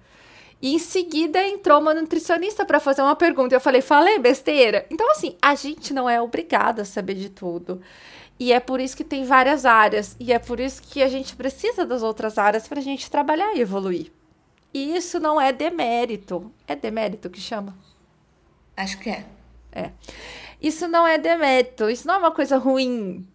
E 0.63 0.75
em 0.75 0.79
seguida 0.79 1.43
entrou 1.47 1.81
uma 1.81 1.95
nutricionista 1.95 2.65
para 2.67 2.79
fazer 2.79 3.01
uma 3.01 3.17
pergunta. 3.17 3.55
Eu 3.55 3.61
falei, 3.61 3.81
falei 3.81 4.19
besteira? 4.19 4.87
Então, 4.91 5.11
assim, 5.11 5.37
a 5.41 5.55
gente 5.55 5.95
não 5.95 6.09
é 6.09 6.21
obrigado 6.21 6.81
a 6.81 6.85
saber 6.85 7.15
de 7.15 7.31
tudo. 7.31 7.81
E 8.39 8.53
é 8.53 8.61
por 8.61 8.81
isso 8.81 8.97
que 8.97 9.05
tem 9.05 9.25
várias 9.25 9.65
áreas. 9.65 10.17
E 10.21 10.33
é 10.33 10.39
por 10.39 10.61
isso 10.61 10.83
que 10.83 11.03
a 11.03 11.09
gente 11.09 11.35
precisa 11.35 11.87
das 11.87 12.03
outras 12.03 12.37
áreas 12.37 12.69
para 12.69 12.79
a 12.79 12.83
gente 12.83 13.11
trabalhar 13.11 13.55
e 13.55 13.61
evoluir. 13.61 14.13
E 14.73 14.97
isso 14.97 15.19
não 15.19 15.41
é 15.41 15.53
demérito. 15.53 16.53
É 16.67 16.77
demérito 16.77 17.31
que 17.31 17.41
chama? 17.41 17.77
Acho 18.77 18.99
que 18.99 19.11
é. 19.11 19.27
É. 19.73 19.91
Isso 20.61 20.87
não 20.87 21.07
é 21.07 21.17
demérito. 21.17 21.89
Isso 21.89 22.07
não 22.07 22.15
é 22.15 22.19
uma 22.19 22.31
coisa 22.31 22.59
ruim 22.59 23.27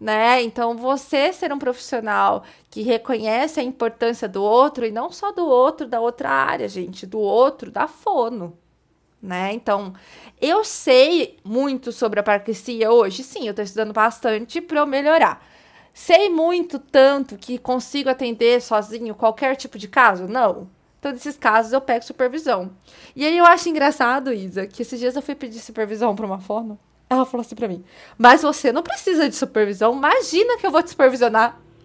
né? 0.00 0.42
Então, 0.42 0.76
você 0.76 1.32
ser 1.32 1.52
um 1.52 1.58
profissional 1.58 2.42
que 2.70 2.82
reconhece 2.82 3.60
a 3.60 3.62
importância 3.62 4.26
do 4.28 4.42
outro, 4.42 4.86
e 4.86 4.90
não 4.90 5.12
só 5.12 5.30
do 5.32 5.46
outro 5.46 5.86
da 5.86 6.00
outra 6.00 6.30
área, 6.30 6.68
gente, 6.68 7.06
do 7.06 7.18
outro 7.18 7.70
da 7.70 7.86
fono, 7.86 8.56
né? 9.22 9.52
Então, 9.52 9.92
eu 10.40 10.64
sei 10.64 11.38
muito 11.44 11.92
sobre 11.92 12.20
a 12.20 12.22
parquecia 12.22 12.90
hoje, 12.90 13.22
sim, 13.22 13.46
eu 13.46 13.54
tô 13.54 13.62
estudando 13.62 13.92
bastante 13.92 14.60
para 14.60 14.80
eu 14.80 14.86
melhorar. 14.86 15.44
Sei 15.92 16.30
muito 16.30 16.78
tanto 16.78 17.36
que 17.36 17.58
consigo 17.58 18.08
atender 18.08 18.62
sozinho 18.62 19.14
qualquer 19.14 19.56
tipo 19.56 19.78
de 19.78 19.88
caso? 19.88 20.26
Não. 20.28 20.68
Então, 20.98 21.12
nesses 21.12 21.36
casos, 21.36 21.72
eu 21.72 21.80
pego 21.80 22.04
supervisão. 22.04 22.70
E 23.16 23.26
aí 23.26 23.36
eu 23.36 23.44
acho 23.46 23.68
engraçado, 23.68 24.32
Isa, 24.32 24.66
que 24.66 24.82
esses 24.82 24.98
dias 25.00 25.16
eu 25.16 25.22
fui 25.22 25.34
pedir 25.34 25.58
supervisão 25.60 26.14
para 26.14 26.26
uma 26.26 26.38
fono. 26.40 26.78
Ela 27.10 27.26
falou 27.26 27.44
assim 27.44 27.56
pra 27.56 27.66
mim: 27.66 27.84
Mas 28.16 28.42
você 28.42 28.70
não 28.70 28.84
precisa 28.84 29.28
de 29.28 29.34
supervisão. 29.34 29.92
Imagina 29.92 30.56
que 30.56 30.64
eu 30.64 30.70
vou 30.70 30.80
te 30.80 30.90
supervisionar. 30.90 31.60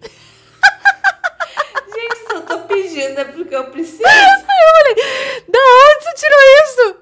Gente, 1.92 2.16
se 2.28 2.32
eu 2.32 2.42
tô 2.42 2.60
pedindo 2.60 3.18
é 3.18 3.24
porque 3.24 3.56
eu 3.56 3.68
preciso. 3.72 4.06
Aí 4.06 4.14
eu 4.14 4.94
falei: 4.94 5.42
Da 5.48 5.58
onde 5.58 6.04
você 6.04 6.14
tirou 6.14 6.40
isso? 6.62 6.96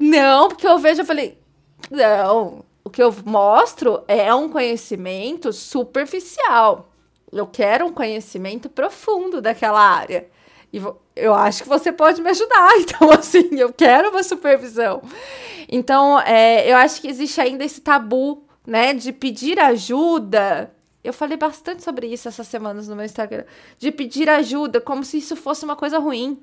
Não, 0.00 0.48
porque 0.48 0.66
eu 0.66 0.78
vejo, 0.78 1.02
eu 1.02 1.06
falei: 1.06 1.38
Não, 1.88 2.64
o 2.82 2.90
que 2.90 3.00
eu 3.00 3.14
mostro 3.24 4.02
é 4.08 4.34
um 4.34 4.48
conhecimento 4.48 5.52
superficial. 5.52 6.90
Eu 7.32 7.46
quero 7.46 7.86
um 7.86 7.92
conhecimento 7.92 8.68
profundo 8.68 9.40
daquela 9.40 9.80
área. 9.80 10.28
E 10.76 10.82
eu 11.16 11.34
acho 11.34 11.62
que 11.62 11.68
você 11.68 11.90
pode 11.90 12.20
me 12.20 12.28
ajudar. 12.30 12.68
Então, 12.78 13.10
assim, 13.10 13.48
eu 13.52 13.72
quero 13.72 14.10
uma 14.10 14.22
supervisão. 14.22 15.02
Então, 15.68 16.20
é, 16.20 16.70
eu 16.70 16.76
acho 16.76 17.00
que 17.00 17.08
existe 17.08 17.40
ainda 17.40 17.64
esse 17.64 17.80
tabu, 17.80 18.44
né, 18.66 18.92
de 18.92 19.12
pedir 19.12 19.58
ajuda. 19.58 20.70
Eu 21.02 21.12
falei 21.12 21.36
bastante 21.36 21.82
sobre 21.82 22.06
isso 22.08 22.28
essas 22.28 22.46
semanas 22.46 22.88
no 22.88 22.94
meu 22.94 23.04
Instagram. 23.04 23.44
De 23.78 23.90
pedir 23.90 24.28
ajuda 24.28 24.80
como 24.80 25.02
se 25.02 25.18
isso 25.18 25.34
fosse 25.34 25.64
uma 25.64 25.76
coisa 25.76 25.98
ruim. 25.98 26.42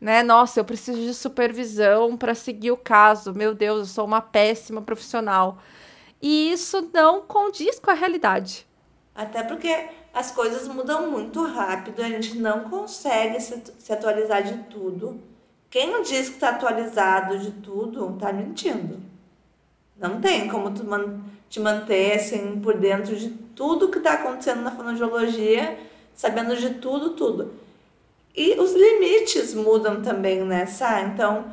Né? 0.00 0.22
Nossa, 0.22 0.60
eu 0.60 0.64
preciso 0.64 1.00
de 1.00 1.14
supervisão 1.14 2.16
para 2.16 2.34
seguir 2.34 2.70
o 2.70 2.76
caso. 2.76 3.34
Meu 3.34 3.54
Deus, 3.54 3.78
eu 3.80 3.86
sou 3.86 4.04
uma 4.04 4.20
péssima 4.20 4.80
profissional. 4.80 5.58
E 6.22 6.52
isso 6.52 6.88
não 6.92 7.22
condiz 7.22 7.80
com 7.80 7.90
a 7.90 7.94
realidade. 7.94 8.66
Até 9.14 9.42
porque 9.42 9.88
as 10.12 10.30
coisas 10.30 10.66
mudam 10.66 11.10
muito 11.10 11.42
rápido, 11.44 12.02
a 12.02 12.08
gente 12.08 12.36
não 12.38 12.64
consegue 12.64 13.40
se, 13.40 13.62
se 13.78 13.92
atualizar 13.92 14.42
de 14.42 14.64
tudo. 14.64 15.20
Quem 15.70 16.02
diz 16.02 16.28
que 16.28 16.34
está 16.34 16.50
atualizado 16.50 17.38
de 17.38 17.50
tudo, 17.52 18.14
está 18.14 18.32
mentindo. 18.32 19.00
Não 19.96 20.20
tem 20.20 20.48
como 20.48 20.72
tu 20.72 20.84
man 20.84 21.20
te 21.48 21.60
manter 21.60 22.14
assim 22.14 22.60
por 22.60 22.76
dentro 22.76 23.14
de 23.14 23.28
tudo 23.28 23.88
que 23.88 23.98
está 23.98 24.14
acontecendo 24.14 24.62
na 24.62 24.72
fonoaudiologia, 24.72 25.78
sabendo 26.14 26.56
de 26.56 26.74
tudo, 26.74 27.10
tudo. 27.10 27.52
E 28.34 28.58
os 28.58 28.72
limites 28.72 29.54
mudam 29.54 30.02
também 30.02 30.42
nessa. 30.44 30.90
Né, 30.90 31.10
então, 31.14 31.44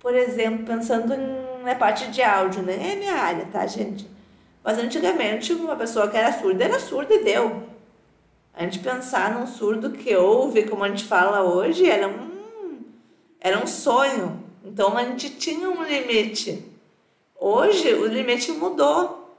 por 0.00 0.14
exemplo, 0.14 0.64
pensando 0.64 1.14
na 1.62 1.74
parte 1.74 2.10
de 2.10 2.22
áudio, 2.22 2.62
né? 2.62 2.92
É 2.92 2.96
minha 2.96 3.14
área, 3.14 3.46
tá, 3.46 3.66
gente? 3.66 4.08
Mas 4.62 4.78
antigamente, 4.78 5.52
uma 5.52 5.76
pessoa 5.76 6.08
que 6.08 6.16
era 6.16 6.32
surda 6.32 6.64
era 6.64 6.78
surda 6.78 7.14
e 7.14 7.24
deu. 7.24 7.64
A 8.54 8.62
gente 8.62 8.78
pensar 8.78 9.38
num 9.38 9.46
surdo 9.46 9.90
que 9.90 10.14
ouve, 10.14 10.64
como 10.64 10.84
a 10.84 10.88
gente 10.88 11.04
fala 11.04 11.42
hoje, 11.42 11.88
era 11.88 12.06
um 12.06 12.32
era 13.40 13.62
um 13.62 13.66
sonho. 13.66 14.40
Então 14.64 14.96
a 14.96 15.04
gente 15.04 15.30
tinha 15.30 15.68
um 15.68 15.82
limite. 15.82 16.64
Hoje 17.38 17.92
o 17.92 18.06
limite 18.06 18.52
mudou. 18.52 19.36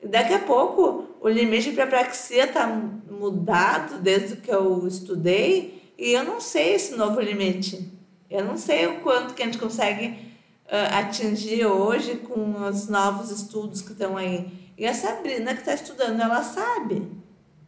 E 0.00 0.06
daqui 0.06 0.32
a 0.32 0.38
pouco 0.38 1.06
o 1.20 1.28
limite 1.28 1.72
para 1.72 1.86
praxia 1.86 2.44
está 2.44 2.66
mudado 3.10 3.98
desde 3.98 4.36
que 4.36 4.50
eu 4.50 4.86
estudei 4.86 5.92
e 5.98 6.12
eu 6.12 6.24
não 6.24 6.40
sei 6.40 6.74
esse 6.74 6.94
novo 6.94 7.20
limite. 7.20 7.92
Eu 8.30 8.44
não 8.44 8.56
sei 8.56 8.86
o 8.86 9.00
quanto 9.00 9.34
que 9.34 9.42
a 9.42 9.46
gente 9.46 9.58
consegue 9.58 10.29
uh, 10.70 10.94
atingir 10.98 11.66
hoje 11.66 12.16
com 12.16 12.66
os 12.66 12.88
novos 12.88 13.30
estudos 13.30 13.82
que 13.82 13.92
estão 13.92 14.16
aí. 14.16 14.50
E 14.78 14.86
a 14.86 14.94
Sabrina 14.94 15.52
que 15.52 15.60
está 15.60 15.74
estudando, 15.74 16.20
ela 16.20 16.42
sabe, 16.42 17.06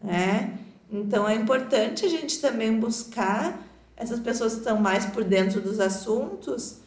né? 0.00 0.58
Então 0.90 1.28
é 1.28 1.34
importante 1.34 2.06
a 2.06 2.08
gente 2.08 2.40
também 2.40 2.78
buscar 2.78 3.66
essas 3.96 4.20
pessoas 4.20 4.54
que 4.54 4.60
estão 4.60 4.80
mais 4.80 5.06
por 5.06 5.24
dentro 5.24 5.60
dos 5.60 5.78
assuntos, 5.78 6.78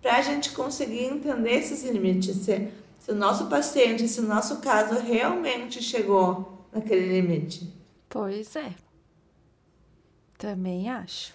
para 0.00 0.16
a 0.16 0.22
gente 0.22 0.50
conseguir 0.52 1.04
entender 1.04 1.52
esses 1.52 1.84
limites. 1.84 2.36
Se, 2.36 2.68
se 2.98 3.10
o 3.10 3.14
nosso 3.14 3.46
paciente, 3.46 4.08
se 4.08 4.20
o 4.20 4.24
nosso 4.24 4.58
caso 4.58 5.00
realmente 5.00 5.82
chegou 5.82 6.66
naquele 6.72 7.20
limite. 7.20 7.72
Pois 8.08 8.56
é. 8.56 8.72
Também 10.38 10.90
acho. 10.90 11.34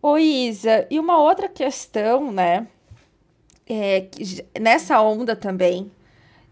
Ô 0.00 0.18
Isa, 0.18 0.86
e 0.90 0.98
uma 0.98 1.18
outra 1.18 1.48
questão, 1.48 2.32
né? 2.32 2.66
É, 3.68 4.08
nessa 4.60 5.00
onda 5.00 5.36
também 5.36 5.90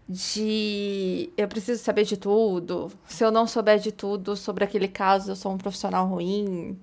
de 0.07 1.31
eu 1.37 1.47
preciso 1.47 1.81
saber 1.81 2.03
de 2.03 2.17
tudo. 2.17 2.91
Se 3.07 3.23
eu 3.23 3.31
não 3.31 3.47
souber 3.47 3.79
de 3.79 3.91
tudo 3.91 4.35
sobre 4.35 4.63
aquele 4.63 4.87
caso, 4.87 5.31
eu 5.31 5.35
sou 5.35 5.53
um 5.53 5.57
profissional 5.57 6.07
ruim. 6.07 6.77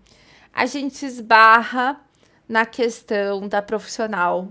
A 0.53 0.67
gente 0.67 1.05
esbarra 1.05 2.01
na 2.49 2.65
questão 2.65 3.47
da 3.47 3.61
profissional 3.61 4.49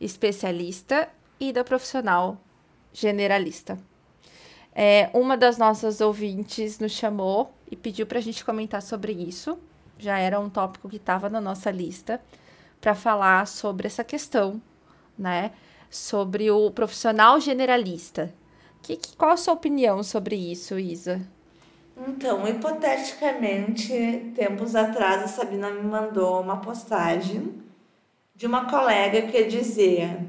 especialista 0.00 1.08
e 1.38 1.52
da 1.52 1.62
profissional 1.62 2.38
generalista. 2.92 3.78
É, 4.74 5.10
uma 5.12 5.36
das 5.36 5.58
nossas 5.58 6.00
ouvintes 6.00 6.78
nos 6.78 6.92
chamou 6.92 7.52
e 7.70 7.76
pediu 7.76 8.06
para 8.06 8.18
a 8.18 8.22
gente 8.22 8.44
comentar 8.44 8.80
sobre 8.80 9.12
isso. 9.12 9.58
Já 9.98 10.18
era 10.18 10.38
um 10.38 10.48
tópico 10.48 10.88
que 10.88 10.96
estava 10.96 11.28
na 11.28 11.40
nossa 11.40 11.70
lista 11.70 12.20
para 12.80 12.94
falar 12.94 13.46
sobre 13.46 13.86
essa 13.88 14.04
questão, 14.04 14.62
né? 15.18 15.52
Sobre 15.90 16.50
o 16.50 16.70
profissional 16.70 17.40
generalista. 17.40 18.32
Que, 18.82 18.96
que, 18.96 19.16
qual 19.16 19.32
a 19.32 19.36
sua 19.36 19.54
opinião 19.54 20.02
sobre 20.02 20.36
isso, 20.36 20.78
Isa? 20.78 21.20
Então, 22.06 22.46
hipoteticamente, 22.46 24.32
tempos 24.34 24.76
atrás, 24.76 25.22
a 25.24 25.28
Sabina 25.28 25.70
me 25.70 25.82
mandou 25.82 26.40
uma 26.40 26.58
postagem 26.58 27.60
de 28.36 28.46
uma 28.46 28.66
colega 28.66 29.22
que 29.22 29.44
dizia: 29.44 30.24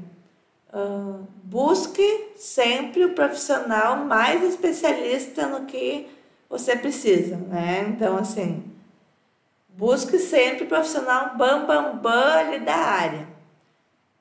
uh, 0.74 1.24
busque 1.44 2.32
sempre 2.34 3.04
o 3.04 3.14
profissional 3.14 4.04
mais 4.04 4.42
especialista 4.42 5.46
no 5.46 5.64
que 5.66 6.08
você 6.48 6.74
precisa, 6.74 7.36
né? 7.36 7.86
Então, 7.88 8.16
assim, 8.16 8.64
busque 9.68 10.18
sempre 10.18 10.64
o 10.64 10.68
profissional 10.68 11.36
bam, 11.36 11.66
bam, 11.66 11.96
bam 11.98 12.38
ali 12.38 12.58
da 12.58 12.74
área. 12.74 13.28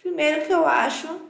Primeiro 0.01 0.45
que 0.45 0.53
eu 0.53 0.65
acho 0.65 1.29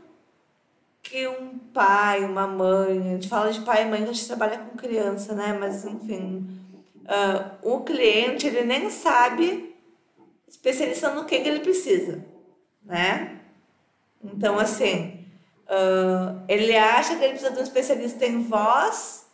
que 1.02 1.28
um 1.28 1.58
pai, 1.74 2.24
uma 2.24 2.46
mãe, 2.46 3.00
a 3.00 3.14
gente 3.14 3.28
fala 3.28 3.52
de 3.52 3.62
pai 3.62 3.84
e 3.84 3.90
mãe, 3.90 4.04
a 4.04 4.06
gente 4.06 4.28
trabalha 4.28 4.60
com 4.60 4.78
criança, 4.78 5.34
né? 5.34 5.58
Mas, 5.60 5.84
enfim, 5.86 6.48
uh, 7.06 7.58
o 7.64 7.82
cliente, 7.82 8.48
ele 8.48 8.64
nem 8.64 8.90
sabe 8.90 9.76
especialista 10.48 11.12
no 11.12 11.26
que, 11.26 11.40
que 11.40 11.48
ele 11.48 11.62
precisa, 11.62 12.24
né? 12.84 13.40
Então, 14.24 14.60
assim, 14.60 15.26
uh, 15.66 16.44
ele 16.48 16.76
acha 16.76 17.16
que 17.16 17.24
ele 17.24 17.34
precisa 17.34 17.52
de 17.52 17.60
um 17.60 17.64
especialista 17.64 18.26
em 18.26 18.44
voz, 18.44 19.28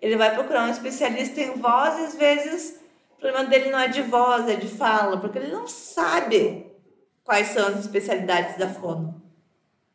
ele 0.00 0.16
vai 0.16 0.34
procurar 0.34 0.64
um 0.64 0.70
especialista 0.70 1.40
em 1.40 1.52
voz 1.52 1.98
e 1.98 2.02
às 2.02 2.14
vezes 2.14 2.80
o 3.12 3.20
problema 3.20 3.44
dele 3.44 3.70
não 3.70 3.78
é 3.78 3.88
de 3.88 4.02
voz, 4.02 4.48
é 4.48 4.56
de 4.56 4.68
fala, 4.68 5.18
porque 5.18 5.38
ele 5.38 5.52
não 5.52 5.66
sabe 5.66 6.73
quais 7.24 7.48
são 7.48 7.66
as 7.66 7.80
especialidades 7.80 8.56
da 8.56 8.68
fono, 8.68 9.20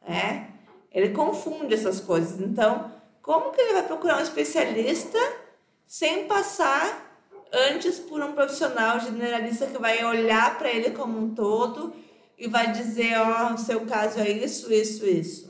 né? 0.06 0.50
Ele 0.92 1.10
confunde 1.10 1.76
essas 1.76 2.02
coisas. 2.02 2.42
Então, 2.42 2.92
como 3.22 3.52
que 3.52 3.62
ele 3.62 3.74
vai 3.74 3.84
procurar 3.84 4.18
um 4.18 4.24
especialista 4.24 5.20
sem 5.86 6.26
passar 6.26 7.08
antes 7.54 8.00
por 8.00 8.22
um 8.22 8.34
profissional 8.34 9.00
generalista 9.00 9.68
que 9.68 9.78
vai 9.78 10.04
olhar 10.04 10.58
para 10.58 10.70
ele 10.70 10.92
como 10.92 11.18
um 11.20 11.34
todo 11.34 11.94
e 12.38 12.48
vai 12.48 12.72
dizer, 12.72 13.18
ó, 13.20 13.54
oh, 13.54 13.58
seu 13.58 13.86
caso 13.86 14.20
é 14.20 14.30
isso, 14.30 14.72
isso, 14.74 15.06
isso. 15.06 15.50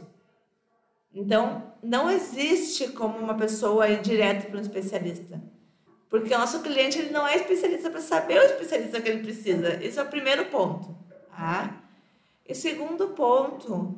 Então, 1.13 1.73
não 1.81 2.09
existe 2.09 2.89
como 2.89 3.17
uma 3.17 3.35
pessoa 3.35 3.87
ir 3.87 4.01
direto 4.01 4.47
para 4.47 4.57
um 4.57 4.61
especialista. 4.61 5.41
Porque 6.09 6.33
o 6.33 6.37
nosso 6.37 6.61
cliente 6.61 6.97
ele 6.97 7.11
não 7.11 7.27
é 7.27 7.35
especialista 7.35 7.89
para 7.89 8.01
saber 8.01 8.39
o 8.39 8.43
especialista 8.43 8.99
que 8.99 9.09
ele 9.09 9.23
precisa. 9.23 9.83
Esse 9.83 9.99
é 9.99 10.03
o 10.03 10.07
primeiro 10.07 10.45
ponto. 10.45 10.97
Tá? 11.39 11.73
E 12.45 12.53
segundo 12.53 13.09
ponto, 13.09 13.95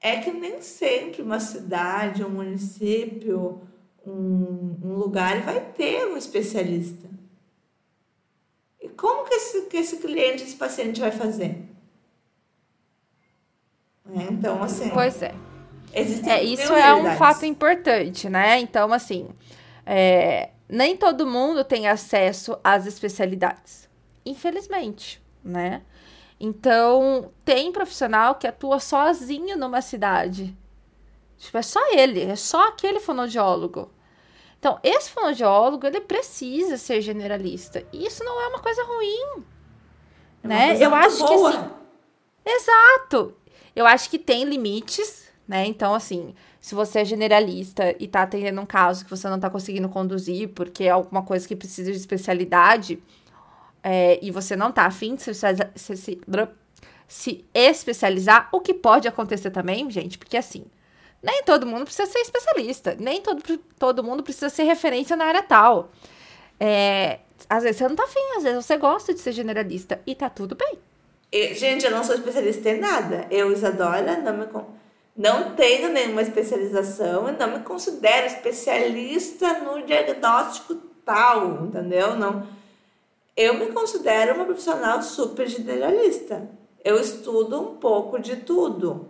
é 0.00 0.16
que 0.16 0.32
nem 0.32 0.60
sempre 0.60 1.22
uma 1.22 1.38
cidade, 1.38 2.24
um 2.24 2.28
município, 2.28 3.62
um, 4.04 4.76
um 4.82 4.94
lugar 4.96 5.42
vai 5.42 5.60
ter 5.60 6.08
um 6.08 6.16
especialista. 6.16 7.08
E 8.82 8.88
como 8.88 9.28
que 9.28 9.34
esse, 9.34 9.62
que 9.66 9.76
esse 9.76 9.98
cliente, 9.98 10.42
esse 10.42 10.56
paciente 10.56 11.00
vai 11.00 11.12
fazer? 11.12 11.62
É, 14.12 14.24
então, 14.24 14.60
assim. 14.60 14.90
Pois 14.90 15.22
é. 15.22 15.32
É, 15.92 16.42
isso 16.42 16.72
é 16.72 16.92
um 16.92 17.16
fato 17.16 17.46
importante, 17.46 18.28
né? 18.28 18.58
Então, 18.58 18.92
assim, 18.92 19.28
é, 19.86 20.50
nem 20.68 20.96
todo 20.96 21.28
mundo 21.28 21.62
tem 21.62 21.86
acesso 21.86 22.58
às 22.64 22.86
especialidades. 22.86 23.88
Infelizmente, 24.26 25.22
né? 25.44 25.82
Então, 26.44 27.30
tem 27.42 27.72
profissional 27.72 28.34
que 28.34 28.46
atua 28.46 28.78
sozinho 28.78 29.56
numa 29.56 29.80
cidade. 29.80 30.54
Tipo, 31.38 31.56
é 31.56 31.62
só 31.62 31.80
ele, 31.94 32.20
é 32.20 32.36
só 32.36 32.68
aquele 32.68 33.00
fonoaudiólogo. 33.00 33.90
Então, 34.58 34.78
esse 34.82 35.10
fonoaudiólogo, 35.10 35.86
ele 35.86 36.02
precisa 36.02 36.76
ser 36.76 37.00
generalista. 37.00 37.82
E 37.90 38.06
isso 38.06 38.22
não 38.22 38.38
é 38.42 38.48
uma 38.48 38.58
coisa 38.58 38.84
ruim. 38.84 39.42
É 40.42 40.48
né? 40.48 40.76
Eu 40.78 40.94
acho 40.94 41.26
boa. 41.26 41.50
que 41.50 41.58
sim. 41.58 41.70
Exato. 42.44 43.34
Eu 43.74 43.86
acho 43.86 44.10
que 44.10 44.18
tem 44.18 44.44
limites, 44.44 45.30
né? 45.48 45.64
Então, 45.64 45.94
assim, 45.94 46.34
se 46.60 46.74
você 46.74 47.00
é 47.00 47.04
generalista 47.06 47.96
e 47.98 48.06
tá 48.06 48.22
atendendo 48.22 48.60
um 48.60 48.66
caso 48.66 49.02
que 49.02 49.10
você 49.10 49.30
não 49.30 49.40
tá 49.40 49.48
conseguindo 49.48 49.88
conduzir 49.88 50.50
porque 50.50 50.84
é 50.84 50.90
alguma 50.90 51.22
coisa 51.22 51.48
que 51.48 51.56
precisa 51.56 51.90
de 51.90 51.96
especialidade, 51.96 53.02
é, 53.84 54.18
e 54.22 54.30
você 54.30 54.56
não 54.56 54.72
tá 54.72 54.86
afim 54.86 55.14
de 55.14 55.22
se, 55.22 55.34
se, 55.34 55.96
se, 55.96 56.20
se 57.06 57.44
especializar, 57.52 58.48
o 58.50 58.60
que 58.62 58.72
pode 58.72 59.06
acontecer 59.06 59.50
também, 59.50 59.90
gente, 59.90 60.16
porque 60.16 60.38
assim, 60.38 60.64
nem 61.22 61.42
todo 61.42 61.66
mundo 61.66 61.84
precisa 61.84 62.10
ser 62.10 62.20
especialista, 62.20 62.96
nem 62.98 63.20
todo, 63.20 63.42
todo 63.78 64.02
mundo 64.02 64.22
precisa 64.22 64.48
ser 64.48 64.62
referência 64.62 65.14
na 65.14 65.26
área 65.26 65.42
tal. 65.42 65.90
É, 66.58 67.18
às 67.48 67.62
vezes 67.62 67.76
você 67.76 67.88
não 67.88 67.94
tá 67.94 68.04
afim, 68.04 68.36
às 68.38 68.42
vezes 68.42 68.64
você 68.64 68.78
gosta 68.78 69.12
de 69.12 69.20
ser 69.20 69.32
generalista 69.32 70.00
e 70.06 70.14
tá 70.14 70.30
tudo 70.30 70.56
bem. 70.56 70.78
gente, 71.54 71.84
eu 71.84 71.90
não 71.90 72.02
sou 72.02 72.14
especialista 72.14 72.70
em 72.70 72.80
nada. 72.80 73.26
Eu, 73.30 73.52
Isadora, 73.52 74.16
não 74.18 74.34
me 74.34 74.46
não 75.16 75.54
tenho 75.54 75.92
nenhuma 75.92 76.22
especialização 76.22 77.28
e 77.28 77.32
não 77.32 77.58
me 77.58 77.64
considero 77.64 78.26
especialista 78.26 79.60
no 79.60 79.84
diagnóstico 79.86 80.74
tal, 81.04 81.66
entendeu? 81.66 82.16
Não 82.16 82.44
eu 83.36 83.54
me 83.54 83.66
considero 83.66 84.34
uma 84.34 84.44
profissional 84.44 85.02
super 85.02 85.48
generalista. 85.48 86.48
Eu 86.84 87.00
estudo 87.00 87.60
um 87.60 87.76
pouco 87.76 88.18
de 88.18 88.36
tudo. 88.36 89.08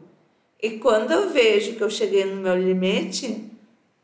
E 0.63 0.79
quando 0.79 1.11
eu 1.11 1.29
vejo 1.31 1.75
que 1.75 1.83
eu 1.83 1.91
cheguei 1.91 2.25
no 2.25 2.37
meu 2.37 2.57
limite, 2.57 3.51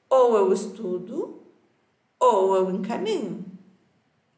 ou 0.09 0.37
eu 0.37 0.53
estudo, 0.53 1.41
ou 2.19 2.55
eu 2.55 2.71
encaminho. 2.71 3.45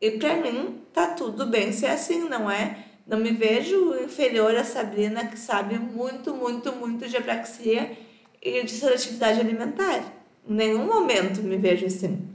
E 0.01 0.12
para 0.12 0.37
mim 0.37 0.83
tá 0.92 1.09
tudo 1.09 1.47
bem 1.47 1.73
ser 1.73 1.87
assim, 1.87 2.29
não 2.29 2.51
é? 2.51 2.85
Não 3.07 3.18
me 3.18 3.33
vejo 3.33 3.95
inferior 3.97 4.55
a 4.55 4.62
Sabrina 4.62 5.27
que 5.27 5.38
sabe 5.38 5.79
muito, 5.79 6.35
muito, 6.35 6.73
muito 6.73 7.09
de 7.09 7.16
apraxia 7.16 7.97
e 8.40 8.62
de 8.62 8.71
seletividade 8.71 9.40
alimentar. 9.40 10.14
Em 10.49 10.55
nenhum 10.55 10.87
momento 10.87 11.42
me 11.42 11.57
vejo 11.57 11.87
assim. 11.87 12.29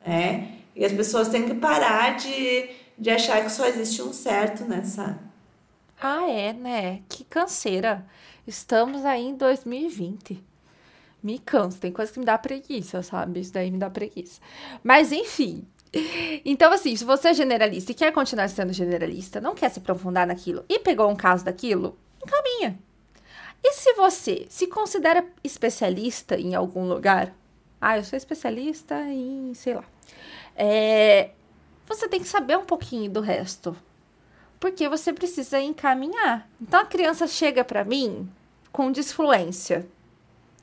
É? 0.00 0.44
E 0.74 0.84
as 0.84 0.92
pessoas 0.92 1.28
têm 1.28 1.44
que 1.44 1.54
parar 1.54 2.16
de 2.16 2.70
de 2.98 3.10
achar 3.10 3.42
que 3.42 3.50
só 3.50 3.66
existe 3.66 4.02
um 4.02 4.12
certo 4.12 4.64
nessa. 4.64 5.18
Ah, 6.00 6.28
é, 6.28 6.52
né? 6.52 7.02
Que 7.08 7.24
canseira. 7.24 8.04
Estamos 8.46 9.04
aí 9.04 9.26
em 9.26 9.34
2020. 9.34 10.42
Me 11.22 11.38
canso, 11.38 11.78
tem 11.78 11.90
coisa 11.90 12.12
que 12.12 12.18
me 12.18 12.24
dá 12.24 12.38
preguiça, 12.38 13.02
sabe? 13.02 13.40
Isso 13.40 13.52
daí 13.52 13.70
me 13.70 13.78
dá 13.78 13.90
preguiça. 13.90 14.40
Mas, 14.84 15.10
enfim. 15.12 15.66
Então, 16.44 16.72
assim, 16.72 16.94
se 16.94 17.04
você 17.04 17.28
é 17.28 17.34
generalista 17.34 17.90
e 17.90 17.94
quer 17.94 18.12
continuar 18.12 18.48
sendo 18.48 18.72
generalista, 18.72 19.40
não 19.40 19.54
quer 19.54 19.70
se 19.70 19.78
aprofundar 19.78 20.26
naquilo 20.26 20.64
e 20.68 20.78
pegou 20.78 21.08
um 21.08 21.16
caso 21.16 21.44
daquilo, 21.44 21.98
encaminha. 22.22 22.78
E 23.64 23.72
se 23.72 23.94
você 23.94 24.46
se 24.48 24.66
considera 24.66 25.24
especialista 25.42 26.38
em 26.38 26.54
algum 26.54 26.86
lugar, 26.86 27.34
ah, 27.80 27.96
eu 27.96 28.04
sou 28.04 28.16
especialista 28.16 29.00
em, 29.08 29.54
sei 29.54 29.74
lá, 29.74 29.84
é, 30.54 31.30
você 31.86 32.08
tem 32.08 32.20
que 32.20 32.28
saber 32.28 32.58
um 32.58 32.64
pouquinho 32.64 33.10
do 33.10 33.20
resto. 33.20 33.76
Porque 34.58 34.88
você 34.88 35.12
precisa 35.12 35.60
encaminhar. 35.60 36.48
Então 36.60 36.80
a 36.80 36.86
criança 36.86 37.26
chega 37.26 37.64
para 37.64 37.84
mim 37.84 38.28
com 38.72 38.90
disfluência. 38.90 39.86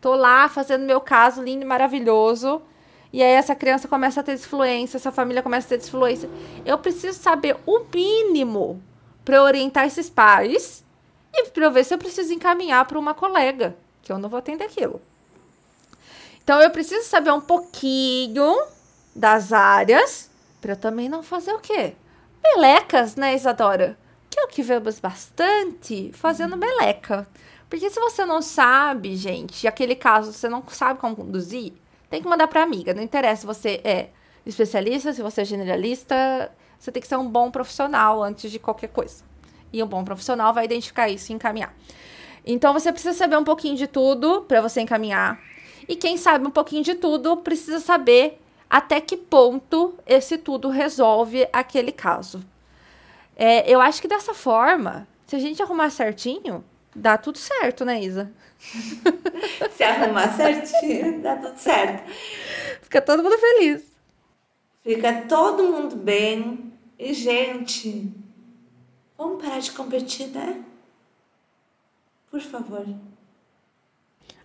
Tô 0.02 0.16
lá 0.16 0.50
fazendo 0.50 0.86
meu 0.86 1.00
caso 1.00 1.42
lindo 1.42 1.64
e 1.64 1.68
maravilhoso. 1.68 2.62
E 3.12 3.22
aí 3.22 3.32
essa 3.32 3.56
criança 3.56 3.88
começa 3.88 4.20
a 4.20 4.24
ter 4.24 4.36
disfluência, 4.36 4.98
essa 4.98 5.12
família 5.12 5.44
começa 5.44 5.68
a 5.68 5.70
ter 5.70 5.78
disfluência. 5.78 6.30
Eu 6.66 6.78
preciso 6.80 7.18
saber 7.20 7.56
o 7.66 7.86
mínimo 7.94 8.82
para 9.24 9.42
orientar 9.42 9.86
esses 9.86 10.10
pais 10.10 10.84
e 11.32 11.46
para 11.50 11.66
eu 11.66 11.72
ver 11.72 11.86
se 11.86 11.94
eu 11.94 11.98
preciso 11.98 12.34
encaminhar 12.34 12.86
para 12.86 12.98
uma 12.98 13.14
colega, 13.14 13.78
que 14.02 14.12
eu 14.12 14.18
não 14.18 14.28
vou 14.28 14.40
atender 14.40 14.66
aquilo. 14.66 15.00
Então 16.44 16.60
eu 16.60 16.72
preciso 16.72 17.08
saber 17.08 17.32
um 17.32 17.40
pouquinho 17.40 18.58
das 19.16 19.54
áreas 19.54 20.30
para 20.64 20.72
eu 20.72 20.78
também 20.78 21.10
não 21.10 21.22
fazer 21.22 21.52
o 21.52 21.60
quê? 21.60 21.94
Melecas, 22.42 23.18
né, 23.18 23.36
Isadora? 23.36 23.98
Que 24.30 24.40
é 24.40 24.44
o 24.46 24.48
que 24.48 24.64
vemos 24.64 24.98
bastante 24.98 26.10
fazendo 26.14 26.56
meleca. 26.56 27.28
Porque 27.70 27.90
se 27.90 28.00
você 28.00 28.26
não 28.26 28.42
sabe, 28.42 29.18
gente, 29.18 29.68
aquele 29.68 29.94
caso 29.94 30.32
você 30.32 30.48
não 30.48 30.64
sabe 30.70 31.02
como 31.02 31.18
conduzir, 31.18 31.74
tem 32.10 32.22
que 32.22 32.30
mandar 32.30 32.48
para 32.48 32.64
amiga. 32.64 32.94
Não 32.94 33.04
interessa 33.04 33.42
se 33.42 33.46
você 33.46 33.82
é 33.84 34.10
especialista, 34.46 35.12
se 35.12 35.22
você 35.22 35.42
é 35.42 35.46
generalista, 35.46 36.50
você 36.80 36.94
tem 36.94 37.02
que 37.02 37.10
ser 37.10 37.18
um 37.18 37.28
bom 37.28 37.52
profissional 37.52 38.24
antes 38.24 38.50
de 38.50 38.58
qualquer 38.58 38.88
coisa. 38.88 39.22
E 39.74 39.84
um 39.84 39.88
bom 39.88 40.06
profissional 40.06 40.54
vai 40.54 40.64
identificar 40.64 41.10
isso 41.10 41.30
e 41.30 41.36
encaminhar. 41.36 41.76
Então 42.46 42.72
você 42.72 42.90
precisa 42.90 43.18
saber 43.18 43.36
um 43.36 43.44
pouquinho 43.44 43.76
de 43.76 43.88
tudo 43.88 44.44
para 44.44 44.62
você 44.62 44.80
encaminhar. 44.80 45.42
E 45.90 45.98
quem 45.98 46.16
sabe 46.16 46.48
um 46.48 46.52
pouquinho 46.52 46.84
de 46.84 46.96
tudo 46.96 47.36
precisa 47.36 47.82
saber 47.82 48.40
até 48.74 49.00
que 49.00 49.16
ponto 49.16 49.94
esse 50.04 50.36
tudo 50.36 50.68
resolve 50.68 51.48
aquele 51.54 51.92
caso. 51.92 52.44
É, 53.36 53.72
eu 53.72 53.80
acho 53.80 54.02
que 54.02 54.08
dessa 54.08 54.34
forma, 54.34 55.08
se 55.28 55.36
a 55.36 55.40
gente 55.40 55.62
arrumar 55.62 55.92
certinho, 55.92 56.66
dá 56.96 57.16
tudo 57.16 57.38
certo, 57.38 57.86
né, 57.86 58.02
Isa? 58.02 58.34
se 59.78 59.84
arrumar 59.84 60.28
certinho, 60.36 61.22
dá 61.22 61.36
tudo 61.36 61.56
certo. 61.56 62.12
Fica 62.82 63.00
todo 63.00 63.22
mundo 63.22 63.38
feliz. 63.38 63.84
Fica 64.82 65.22
todo 65.30 65.68
mundo 65.68 65.96
bem. 65.96 66.74
E, 66.98 67.14
gente, 67.14 68.12
vamos 69.16 69.40
parar 69.40 69.60
de 69.60 69.72
competir, 69.72 70.30
né? 70.30 70.64
Por 72.32 72.42
favor. 72.42 72.88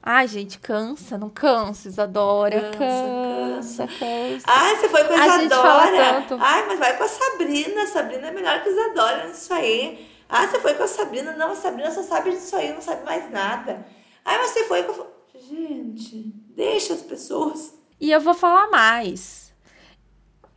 Ai, 0.02 0.28
gente, 0.28 0.58
cansa, 0.58 1.16
não 1.16 1.30
cansa, 1.30 1.88
Isadora. 1.88 2.60
Cansa, 2.60 2.78
cansa, 2.78 3.27
cansa. 3.58 3.86
cansa. 3.86 4.44
Ai, 4.46 4.76
você 4.76 4.88
foi 4.88 5.04
com 5.04 5.14
a, 5.14 5.16
a 5.16 5.42
Isadora. 5.42 6.26
Ai, 6.40 6.66
mas 6.66 6.78
vai 6.78 6.96
com 6.96 7.04
a 7.04 7.08
Sabrina. 7.08 7.82
A 7.82 7.86
Sabrina 7.86 8.26
é 8.28 8.30
melhor 8.30 8.62
que 8.62 8.68
a 8.68 8.72
Isadora 8.72 9.26
nisso 9.28 9.52
aí. 9.52 10.08
Ah, 10.28 10.46
você 10.46 10.58
foi 10.58 10.74
com 10.74 10.82
a 10.82 10.88
Sabrina. 10.88 11.32
Não, 11.36 11.52
a 11.52 11.54
Sabrina 11.54 11.90
só 11.90 12.02
sabe 12.02 12.30
disso 12.30 12.56
aí, 12.56 12.72
não 12.72 12.80
sabe 12.80 13.04
mais 13.04 13.30
nada. 13.30 13.86
Ai, 14.24 14.38
mas 14.38 14.50
você 14.50 14.64
foi 14.64 14.82
com 14.82 15.02
a... 15.02 15.06
Gente, 15.38 16.32
deixa 16.54 16.94
as 16.94 17.02
pessoas. 17.02 17.74
E 18.00 18.10
eu 18.10 18.20
vou 18.20 18.34
falar 18.34 18.68
mais. 18.68 19.52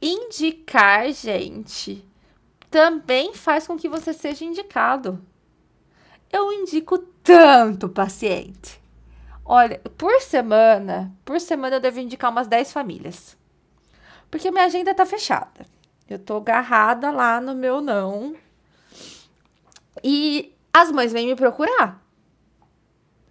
Indicar, 0.01 1.11
gente, 1.13 2.03
também 2.69 3.33
faz 3.33 3.67
com 3.67 3.77
que 3.77 3.87
você 3.87 4.11
seja 4.11 4.43
indicado 4.43 5.23
eu 6.31 6.51
indico 6.53 6.97
tanto 6.97 7.89
paciente. 7.89 8.80
Olha, 9.53 9.81
por 9.97 10.21
semana, 10.21 11.11
por 11.25 11.37
semana 11.41 11.75
eu 11.75 11.81
devo 11.81 11.99
indicar 11.99 12.31
umas 12.31 12.47
10 12.47 12.71
famílias. 12.71 13.37
Porque 14.29 14.49
minha 14.49 14.63
agenda 14.63 14.93
tá 14.93 15.05
fechada. 15.05 15.65
Eu 16.09 16.17
tô 16.17 16.37
agarrada 16.37 17.11
lá 17.11 17.41
no 17.41 17.53
meu 17.53 17.81
não. 17.81 18.33
E 20.01 20.55
as 20.73 20.89
mães 20.89 21.11
vêm 21.11 21.27
me 21.27 21.35
procurar. 21.35 22.01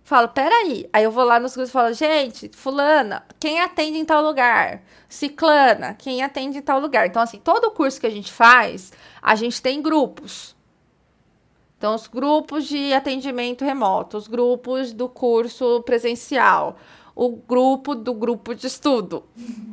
Falo, 0.05 0.29
peraí. 0.29 0.91
Aí 0.93 1.05
eu 1.05 1.11
vou 1.11 1.25
lá 1.25 1.41
nos 1.41 1.55
grupos 1.55 1.71
e 1.71 1.73
falo, 1.73 1.95
gente, 1.95 2.51
fulana, 2.55 3.25
quem 3.41 3.59
atende 3.59 3.97
em 3.97 4.05
tal 4.05 4.23
lugar? 4.23 4.83
Ciclana, 5.09 5.95
quem 5.95 6.23
atende 6.23 6.59
em 6.59 6.63
tal 6.63 6.81
lugar? 6.81 7.07
Então, 7.07 7.23
assim, 7.23 7.39
todo 7.39 7.71
curso 7.71 7.99
que 7.99 8.07
a 8.07 8.11
gente 8.11 8.31
faz, 8.31 8.93
a 9.23 9.35
gente 9.35 9.63
tem 9.63 9.81
grupos. 9.81 10.55
Então, 11.81 11.95
os 11.95 12.07
grupos 12.07 12.67
de 12.67 12.93
atendimento 12.93 13.65
remoto, 13.65 14.19
os 14.19 14.29
grupos 14.29 14.93
do 14.93 15.09
curso 15.09 15.81
presencial, 15.81 16.77
o 17.17 17.31
grupo 17.31 17.95
do 17.95 18.13
grupo 18.13 18.55
de 18.55 18.67
estudo. 18.67 19.25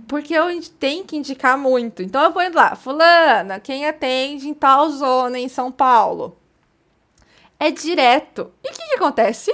Porque 0.08 0.34
eu 0.34 0.46
tenho 0.80 1.04
que 1.04 1.18
indicar 1.18 1.58
muito. 1.58 2.02
Então, 2.02 2.24
eu 2.24 2.32
vou 2.32 2.42
indo 2.42 2.56
lá, 2.56 2.78
fulana, 2.78 3.60
quem 3.60 3.86
atende 3.86 4.48
em 4.48 4.54
tal 4.54 4.90
zona 4.90 5.38
em 5.38 5.50
São 5.50 5.70
Paulo? 5.70 6.38
É 7.60 7.72
direto. 7.72 8.54
E 8.64 8.70
o 8.70 8.72
que, 8.72 8.88
que 8.88 8.96
acontece? 8.96 9.54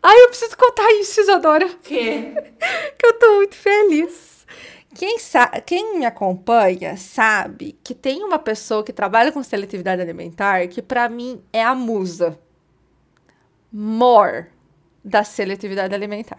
Ai, 0.00 0.22
eu 0.22 0.28
preciso 0.28 0.56
contar 0.56 0.88
isso, 0.92 1.20
Isadora. 1.22 1.68
Que? 1.82 2.34
que 2.96 3.04
eu 3.04 3.18
tô 3.18 3.34
muito 3.34 3.56
feliz. 3.56 4.35
Quem, 4.96 5.18
quem 5.66 5.98
me 5.98 6.06
acompanha 6.06 6.96
sabe 6.96 7.78
que 7.84 7.94
tem 7.94 8.24
uma 8.24 8.38
pessoa 8.38 8.82
que 8.82 8.94
trabalha 8.94 9.30
com 9.30 9.42
seletividade 9.42 10.00
alimentar 10.00 10.66
que, 10.68 10.80
para 10.80 11.06
mim, 11.06 11.42
é 11.52 11.62
a 11.62 11.74
musa. 11.74 12.38
More 13.70 14.46
da 15.04 15.22
seletividade 15.22 15.94
alimentar. 15.94 16.38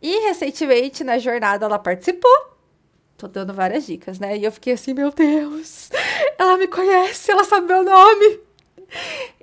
E 0.00 0.28
recentemente, 0.28 1.04
na 1.04 1.18
jornada, 1.18 1.66
ela 1.66 1.78
participou. 1.78 2.56
Tô 3.18 3.28
dando 3.28 3.52
várias 3.52 3.84
dicas, 3.84 4.18
né? 4.18 4.38
E 4.38 4.44
eu 4.44 4.52
fiquei 4.52 4.72
assim, 4.72 4.94
meu 4.94 5.10
Deus, 5.10 5.90
ela 6.38 6.56
me 6.56 6.68
conhece, 6.68 7.30
ela 7.30 7.44
sabe 7.44 7.66
meu 7.66 7.84
nome. 7.84 8.40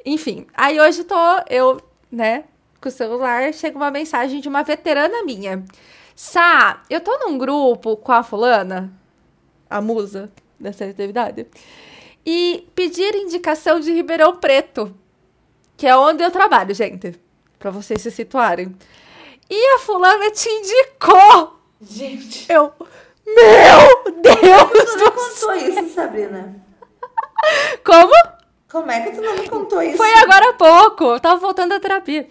Enfim, 0.04 0.48
aí 0.56 0.80
hoje 0.80 1.04
tô 1.04 1.16
eu, 1.48 1.80
né, 2.12 2.46
com 2.82 2.90
o 2.90 2.92
celular, 2.92 3.54
chega 3.54 3.78
uma 3.78 3.92
mensagem 3.92 4.40
de 4.40 4.50
uma 4.50 4.64
veterana 4.64 5.24
minha 5.24 5.64
Sá, 6.16 6.82
eu 6.90 7.02
tô 7.02 7.18
num 7.20 7.38
grupo 7.38 7.98
com 7.98 8.12
a 8.14 8.24
fulana, 8.24 8.94
a 9.70 9.82
musa 9.82 10.32
da 10.58 10.72
seletividade, 10.72 11.46
e 12.26 12.68
pedir 12.74 13.14
indicação 13.16 13.82
de 13.82 13.92
Ribeirão 13.92 14.38
Preto, 14.38 14.96
que 15.76 15.86
é 15.86 15.96
onde 15.96 16.24
eu 16.24 16.32
trabalho, 16.32 16.74
gente, 16.74 17.20
para 17.60 17.70
vocês 17.70 18.02
se 18.02 18.10
situarem. 18.12 18.74
E 19.50 19.76
a 19.76 19.80
fulana 19.80 20.32
te 20.32 20.48
indicou! 20.48 21.60
Gente. 21.82 22.52
Eu. 22.52 22.72
Meu 23.28 24.14
Deus! 24.22 24.86
Tu 24.86 24.98
não 24.98 25.12
contou 25.12 25.54
isso, 25.54 25.94
Sabrina? 25.94 26.64
Como? 27.84 28.14
Como 28.72 28.92
é 28.92 29.02
que 29.02 29.16
tu 29.16 29.22
não 29.22 29.36
me 29.36 29.50
contou 29.50 29.82
isso? 29.82 29.98
Foi 29.98 30.14
agora 30.14 30.50
há 30.50 30.54
pouco. 30.54 31.04
Eu 31.04 31.20
tava 31.20 31.40
voltando 31.40 31.70
da 31.70 31.80
terapia. 31.80 32.28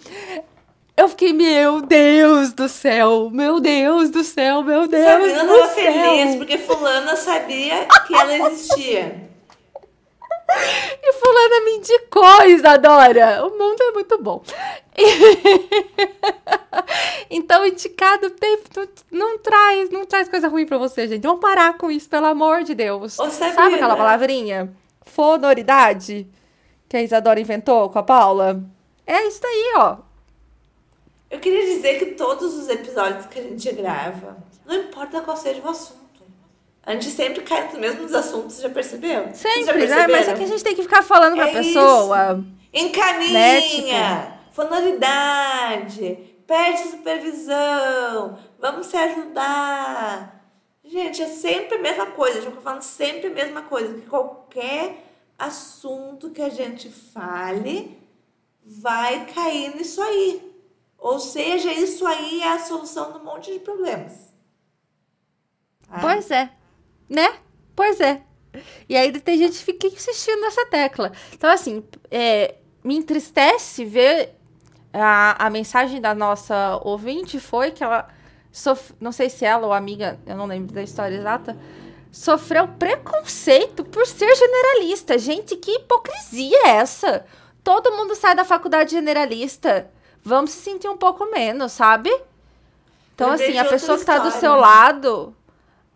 Eu 0.97 1.09
fiquei, 1.09 1.33
meu 1.33 1.83
Deus 1.83 2.53
do 2.53 2.69
céu, 2.69 3.29
meu 3.31 3.59
Deus 3.59 4.11
do 4.11 4.23
céu, 4.23 4.63
meu 4.63 4.87
Deus 4.87 5.05
Sabrina 5.05 5.45
do 5.45 5.59
tava 5.59 5.69
feliz 5.69 6.37
porque 6.37 6.57
fulana 6.57 7.17
sabia 7.17 7.87
que 8.07 8.15
ela 8.15 8.49
existia. 8.49 9.29
E 11.03 11.13
fulana 11.15 11.65
me 11.65 11.77
indicou, 11.79 12.47
Isadora. 12.47 13.45
O 13.45 13.59
mundo 13.59 13.83
é 13.83 13.93
muito 13.93 14.23
bom. 14.23 14.43
então, 17.29 17.67
indicado 17.67 18.31
tempo 18.31 18.69
não, 18.77 18.87
não, 19.11 19.39
traz, 19.39 19.91
não 19.91 20.05
traz 20.05 20.29
coisa 20.29 20.47
ruim 20.49 20.67
para 20.67 20.79
você, 20.79 21.09
gente. 21.09 21.27
Vamos 21.27 21.41
parar 21.41 21.77
com 21.77 21.91
isso, 21.91 22.09
pelo 22.09 22.27
amor 22.27 22.63
de 22.63 22.75
Deus. 22.75 23.19
Ô, 23.19 23.29
Sabe 23.31 23.75
aquela 23.75 23.97
palavrinha? 23.97 24.73
Fonoridade? 25.03 26.29
Que 26.89 26.99
a 26.99 27.03
Isadora 27.03 27.41
inventou 27.41 27.91
com 27.91 27.99
a 27.99 28.03
Paula? 28.03 28.63
É 29.07 29.27
isso 29.27 29.45
aí, 29.45 29.75
ó. 29.77 30.14
Eu 31.35 31.41
queria 31.41 31.67
dizer 31.67 31.99
que 31.99 32.07
todos 32.13 32.55
os 32.55 32.69
episódios 32.69 33.27
que 33.27 33.41
a 33.41 33.43
gente 33.43 33.73
grava, 33.73 34.37
não 34.65 34.77
importa 34.77 35.21
qual 35.21 35.37
seja 35.37 35.61
o 35.63 35.69
assunto, 35.69 36.23
a 36.81 36.93
gente 36.93 37.11
sempre 37.11 37.43
cai 37.43 37.67
nos 37.67 37.77
mesmos 37.77 38.15
assuntos, 38.15 38.61
já 38.61 38.71
percebeu? 38.71 39.35
Sempre, 39.35 39.89
já 39.89 39.97
né? 39.97 40.07
Mas 40.07 40.29
é 40.29 40.35
que 40.35 40.45
a 40.45 40.47
gente 40.47 40.63
tem 40.63 40.77
que 40.77 40.83
ficar 40.85 41.03
falando 41.03 41.35
pra 41.35 41.49
é 41.49 41.53
pessoa. 41.53 42.39
Isso. 42.39 42.87
Encaminha, 42.87 43.33
né? 43.33 43.61
tipo... 43.63 44.53
fonoridade, 44.53 46.19
pede 46.47 46.89
supervisão, 46.91 48.39
vamos 48.61 48.87
se 48.87 48.97
ajudar. 48.97 50.41
Gente, 50.85 51.21
é 51.21 51.27
sempre 51.27 51.79
a 51.79 51.83
mesma 51.83 52.07
coisa, 52.13 52.39
a 52.39 52.43
gente 52.43 52.63
falando 52.63 52.83
sempre 52.83 53.27
a 53.27 53.31
mesma 53.31 53.63
coisa, 53.63 53.93
que 53.93 54.07
qualquer 54.07 55.05
assunto 55.37 56.31
que 56.31 56.43
a 56.43 56.49
gente 56.49 56.89
fale 56.89 57.99
vai 58.65 59.27
cair 59.27 59.75
nisso 59.75 60.01
aí. 60.01 60.44
Ou 61.05 61.21
seja, 61.21 61.71
isso 61.71 62.07
aí 62.07 62.41
é 62.41 62.55
a 62.55 62.59
solução 62.59 63.13
de 63.13 63.19
um 63.19 63.25
monte 63.25 63.53
de 63.53 63.59
problemas. 63.59 64.33
Ah. 65.87 66.01
Pois 66.01 66.31
é. 66.31 66.49
Né? 67.07 67.41
Pois 67.77 68.01
é. 68.01 68.23
E 68.89 68.97
aí 68.97 69.13
tem 69.21 69.37
gente 69.37 69.59
que 69.59 69.65
fica 69.65 69.87
insistindo 69.87 70.41
nessa 70.41 70.65
tecla. 70.65 71.13
Então, 71.35 71.51
assim, 71.51 71.85
é, 72.11 72.55
me 72.83 72.97
entristece 72.97 73.85
ver 73.85 74.35
a, 74.95 75.45
a 75.45 75.51
mensagem 75.51 76.01
da 76.01 76.15
nossa 76.15 76.81
ouvinte 76.83 77.39
foi 77.39 77.71
que 77.71 77.85
ela. 77.85 78.09
Sof... 78.51 78.95
Não 78.99 79.13
sei 79.13 79.29
se 79.29 79.45
ela 79.45 79.67
ou 79.67 79.75
amiga, 79.75 80.19
eu 80.25 80.39
não 80.39 80.47
lembro 80.47 80.73
da 80.73 80.83
história 80.83 81.17
exata, 81.17 81.55
sofreu 82.11 82.67
preconceito 82.67 83.85
por 83.85 84.07
ser 84.07 84.35
generalista. 84.35 85.19
Gente, 85.19 85.55
que 85.57 85.73
hipocrisia 85.73 86.61
é 86.65 86.69
essa? 86.77 87.27
Todo 87.63 87.93
mundo 87.93 88.15
sai 88.15 88.35
da 88.35 88.43
faculdade 88.43 88.93
generalista 88.93 89.93
vamos 90.25 90.53
se 90.53 90.63
sentir 90.63 90.89
um 90.89 90.97
pouco 90.97 91.31
menos, 91.31 91.73
sabe? 91.73 92.11
Então, 93.15 93.31
Lembrei 93.31 93.51
assim, 93.51 93.59
a 93.59 93.65
pessoa 93.67 93.99
que 93.99 94.05
tá 94.05 94.19
do 94.19 94.31
seu 94.31 94.57
lado. 94.57 95.37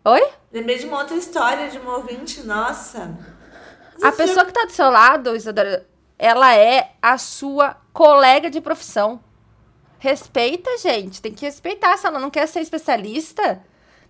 Oi? 0.05 0.29
Lembrei 0.53 0.77
de 0.77 0.85
uma 0.85 0.99
outra 0.99 1.17
história 1.17 1.69
de 1.69 1.77
uma 1.79 1.97
ouvinte, 1.97 2.41
nossa. 2.43 3.17
A 4.01 4.11
pessoa 4.11 4.45
que 4.45 4.53
tá 4.53 4.63
do 4.63 4.71
seu 4.71 4.89
lado, 4.89 5.35
Isadora, 5.35 5.85
ela 6.17 6.55
é 6.55 6.93
a 7.01 7.17
sua 7.17 7.75
colega 7.91 8.49
de 8.49 8.61
profissão. 8.61 9.19
Respeita, 9.97 10.77
gente. 10.77 11.21
Tem 11.21 11.33
que 11.33 11.43
respeitar. 11.43 11.97
Se 11.97 12.07
ela 12.07 12.19
não 12.19 12.29
quer 12.29 12.47
ser 12.47 12.61
especialista, 12.61 13.61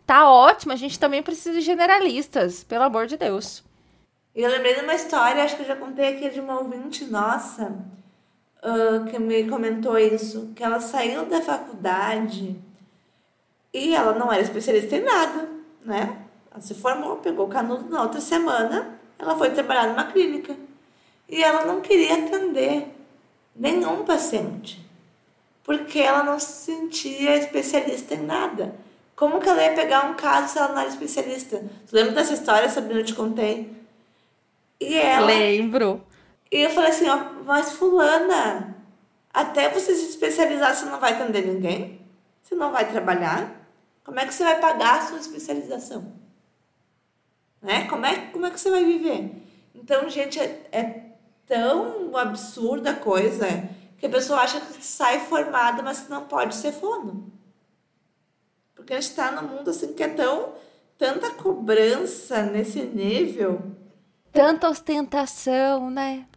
tá 0.06 0.30
ótimo. 0.30 0.74
A 0.74 0.76
gente 0.76 1.00
também 1.00 1.24
precisa 1.24 1.54
de 1.54 1.62
generalistas, 1.62 2.64
pelo 2.64 2.84
amor 2.84 3.08
de 3.08 3.18
Deus. 3.18 3.64
E 4.36 4.44
eu 4.44 4.52
lembrei 4.52 4.76
de 4.76 4.82
uma 4.82 4.94
história, 4.94 5.44
acho 5.44 5.56
que 5.56 5.64
eu 5.64 5.68
já 5.68 5.76
contei 5.76 6.16
aqui 6.16 6.30
de 6.30 6.40
uma 6.40 6.60
ouvinte 6.60 7.06
nossa 7.06 7.76
uh, 8.64 9.06
que 9.10 9.20
me 9.20 9.48
comentou 9.50 9.98
isso, 9.98 10.52
que 10.56 10.64
ela 10.64 10.80
saiu 10.80 11.26
da 11.26 11.42
faculdade 11.42 12.56
e 13.74 13.94
ela 13.94 14.14
não 14.14 14.32
era 14.32 14.42
especialista 14.42 14.96
em 14.96 15.04
nada, 15.04 15.50
né? 15.86 16.18
Ela 16.52 16.62
se 16.62 16.74
formou, 16.74 17.18
pegou 17.18 17.46
o 17.46 17.50
canudo 17.50 17.90
na 17.90 18.02
outra 18.02 18.20
semana, 18.20 19.00
ela 19.18 19.38
foi 19.38 19.52
trabalhar 19.52 19.88
numa 19.88 20.06
clínica. 20.06 20.56
E 21.28 21.44
ela 21.44 21.66
não 21.66 21.80
queria 21.80 22.16
atender 22.16 22.88
nenhum 23.56 24.04
paciente, 24.04 24.84
porque 25.64 26.00
ela 26.00 26.24
não 26.24 26.40
se 26.40 26.72
sentia 26.72 27.36
especialista 27.38 28.16
em 28.16 28.26
nada. 28.26 28.74
Como 29.16 29.40
que 29.40 29.48
ela 29.48 29.62
ia 29.62 29.74
pegar 29.74 30.10
um 30.10 30.16
caso 30.16 30.54
se 30.54 30.58
ela 30.58 30.70
não 30.70 30.80
era 30.80 30.90
especialista? 30.90 31.62
Tu 31.88 31.94
lembra 31.94 32.14
dessa 32.14 32.34
história, 32.34 32.70
Sabrina, 32.70 33.02
eu 33.02 33.06
te 33.06 33.14
contei? 33.14 33.72
E 34.80 34.96
ela... 34.96 35.28
Lembro. 35.28 36.02
E 36.52 36.62
eu 36.62 36.70
falei 36.72 36.90
assim, 36.90 37.08
ó, 37.08 37.20
mas 37.50 37.72
fulana, 37.72 38.76
até 39.34 39.70
você 39.70 39.96
se 39.96 40.08
especializar, 40.08 40.76
você 40.76 40.86
não 40.86 41.00
vai 41.00 41.14
atender 41.14 41.48
ninguém? 41.48 42.00
Você 42.44 42.54
não 42.54 42.72
vai 42.72 42.88
trabalhar? 42.88 43.68
Como 44.04 44.20
é 44.20 44.28
que 44.28 44.36
você 44.36 44.44
vai 44.44 44.60
pagar 44.60 45.00
a 45.00 45.08
sua 45.08 45.18
especialização? 45.18 46.14
Né? 47.60 47.88
Como, 47.88 48.06
é, 48.06 48.28
como 48.28 48.46
é 48.46 48.52
que 48.52 48.60
você 48.60 48.70
vai 48.70 48.86
viver? 48.86 49.32
Então, 49.74 50.08
gente, 50.08 50.40
é, 50.40 50.68
é 50.72 51.06
tão 51.48 52.16
absurda 52.16 52.92
a 52.92 52.96
coisa 52.96 53.48
que 53.98 54.06
a 54.06 54.10
pessoa 54.10 54.42
acha 54.42 54.62
que 54.62 54.86
sai 54.86 55.20
formada, 55.22 55.82
mas 55.82 56.08
não 56.08 56.26
pode 56.26 56.54
ser 56.54 56.72
fono. 56.72 57.34
Porque 58.76 58.94
a 58.94 59.02
gente 59.02 59.10
está 59.10 59.32
num 59.32 59.48
mundo 59.48 59.72
assim 59.72 59.92
que 59.94 60.04
é 60.04 60.10
tão 60.10 60.54
tanta 61.00 61.32
cobrança 61.32 62.44
nesse 62.44 62.84
nível. 62.84 63.60
Tanta 64.32 64.70
ostentação, 64.70 65.90
né? 65.90 66.28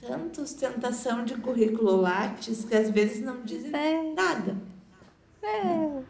Tanta 0.00 0.42
ostentação 0.42 1.24
de 1.24 1.36
currículo 1.36 1.96
Lattes 1.96 2.64
que 2.64 2.74
às 2.74 2.90
vezes 2.90 3.22
não 3.22 3.42
dizem 3.42 3.74
é. 3.74 4.12
nada. 4.14 4.56
É. 5.42 6.02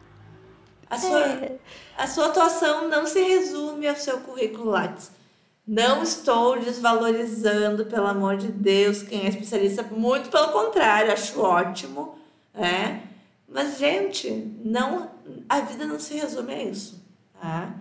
A 0.89 0.99
sua, 0.99 1.21
é. 1.21 1.59
a 1.97 2.07
sua 2.07 2.27
atuação 2.27 2.89
não 2.89 3.07
se 3.07 3.23
resume 3.23 3.87
ao 3.87 3.97
seu 3.97 4.21
currículo 4.21 4.71
Lattes. 4.71 5.13
Não 5.67 6.03
estou 6.03 6.59
desvalorizando, 6.59 7.87
pelo 7.87 8.09
amor 8.09 8.37
de 8.37 8.49
Deus, 8.49 9.03
quem 9.03 9.25
é 9.25 9.29
especialista. 9.29 9.85
Muito 9.85 10.29
pelo 10.29 10.49
contrário, 10.49 11.13
acho 11.13 11.41
ótimo. 11.41 12.19
É. 12.53 13.01
Mas, 13.49 13.79
gente, 13.79 14.31
não, 14.65 15.11
a 15.49 15.61
vida 15.61 15.87
não 15.87 16.01
se 16.01 16.15
resume 16.15 16.55
a 16.55 16.65
isso. 16.65 17.01
Tá? 17.41 17.73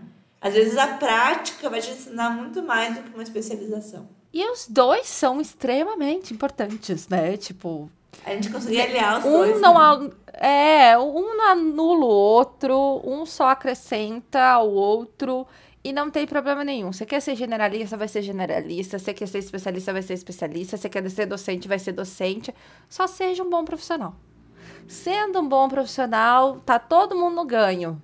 Às 0.41 0.53
vezes 0.53 0.77
a 0.77 0.87
prática 0.87 1.69
vai 1.69 1.81
te 1.81 1.91
ensinar 1.91 2.29
muito 2.29 2.61
mais 2.61 2.95
do 2.95 3.03
que 3.03 3.13
uma 3.13 3.23
especialização. 3.23 4.07
E 4.33 4.45
os 4.49 4.67
dois 4.67 5.07
são 5.07 5.41
extremamente 5.41 6.33
importantes, 6.33 7.07
né? 7.07 7.35
Tipo. 7.37 7.89
A 8.25 8.31
gente 8.31 8.49
conseguir 8.49 8.81
aliar 8.81 9.19
os 9.19 9.25
um 9.25 9.31
dois. 9.31 9.61
Não 9.61 9.99
né? 9.99 10.11
É, 10.33 10.97
um 10.97 11.35
não 11.35 11.51
anula 11.51 12.05
o 12.05 12.09
outro, 12.09 13.01
um 13.03 13.25
só 13.25 13.49
acrescenta 13.49 14.41
ao 14.41 14.69
outro. 14.69 15.47
E 15.83 15.93
não 15.93 16.11
tem 16.11 16.27
problema 16.27 16.63
nenhum. 16.63 16.91
Você 16.91 17.05
quer 17.05 17.21
ser 17.21 17.35
generalista, 17.35 17.95
vai 17.95 18.07
ser 18.07 18.21
generalista. 18.21 18.99
Você 18.99 19.13
quer 19.13 19.27
ser 19.27 19.39
especialista, 19.39 19.93
vai 19.93 20.01
ser 20.01 20.13
especialista. 20.13 20.77
Você 20.77 20.89
quer 20.89 21.09
ser 21.09 21.25
docente, 21.25 21.67
vai 21.67 21.79
ser 21.79 21.93
docente. 21.93 22.53
Só 22.89 23.07
seja 23.07 23.43
um 23.43 23.49
bom 23.49 23.63
profissional. 23.63 24.13
Sendo 24.87 25.39
um 25.39 25.47
bom 25.47 25.69
profissional, 25.69 26.59
tá 26.65 26.77
todo 26.77 27.15
mundo 27.15 27.35
no 27.35 27.45
ganho. 27.45 28.01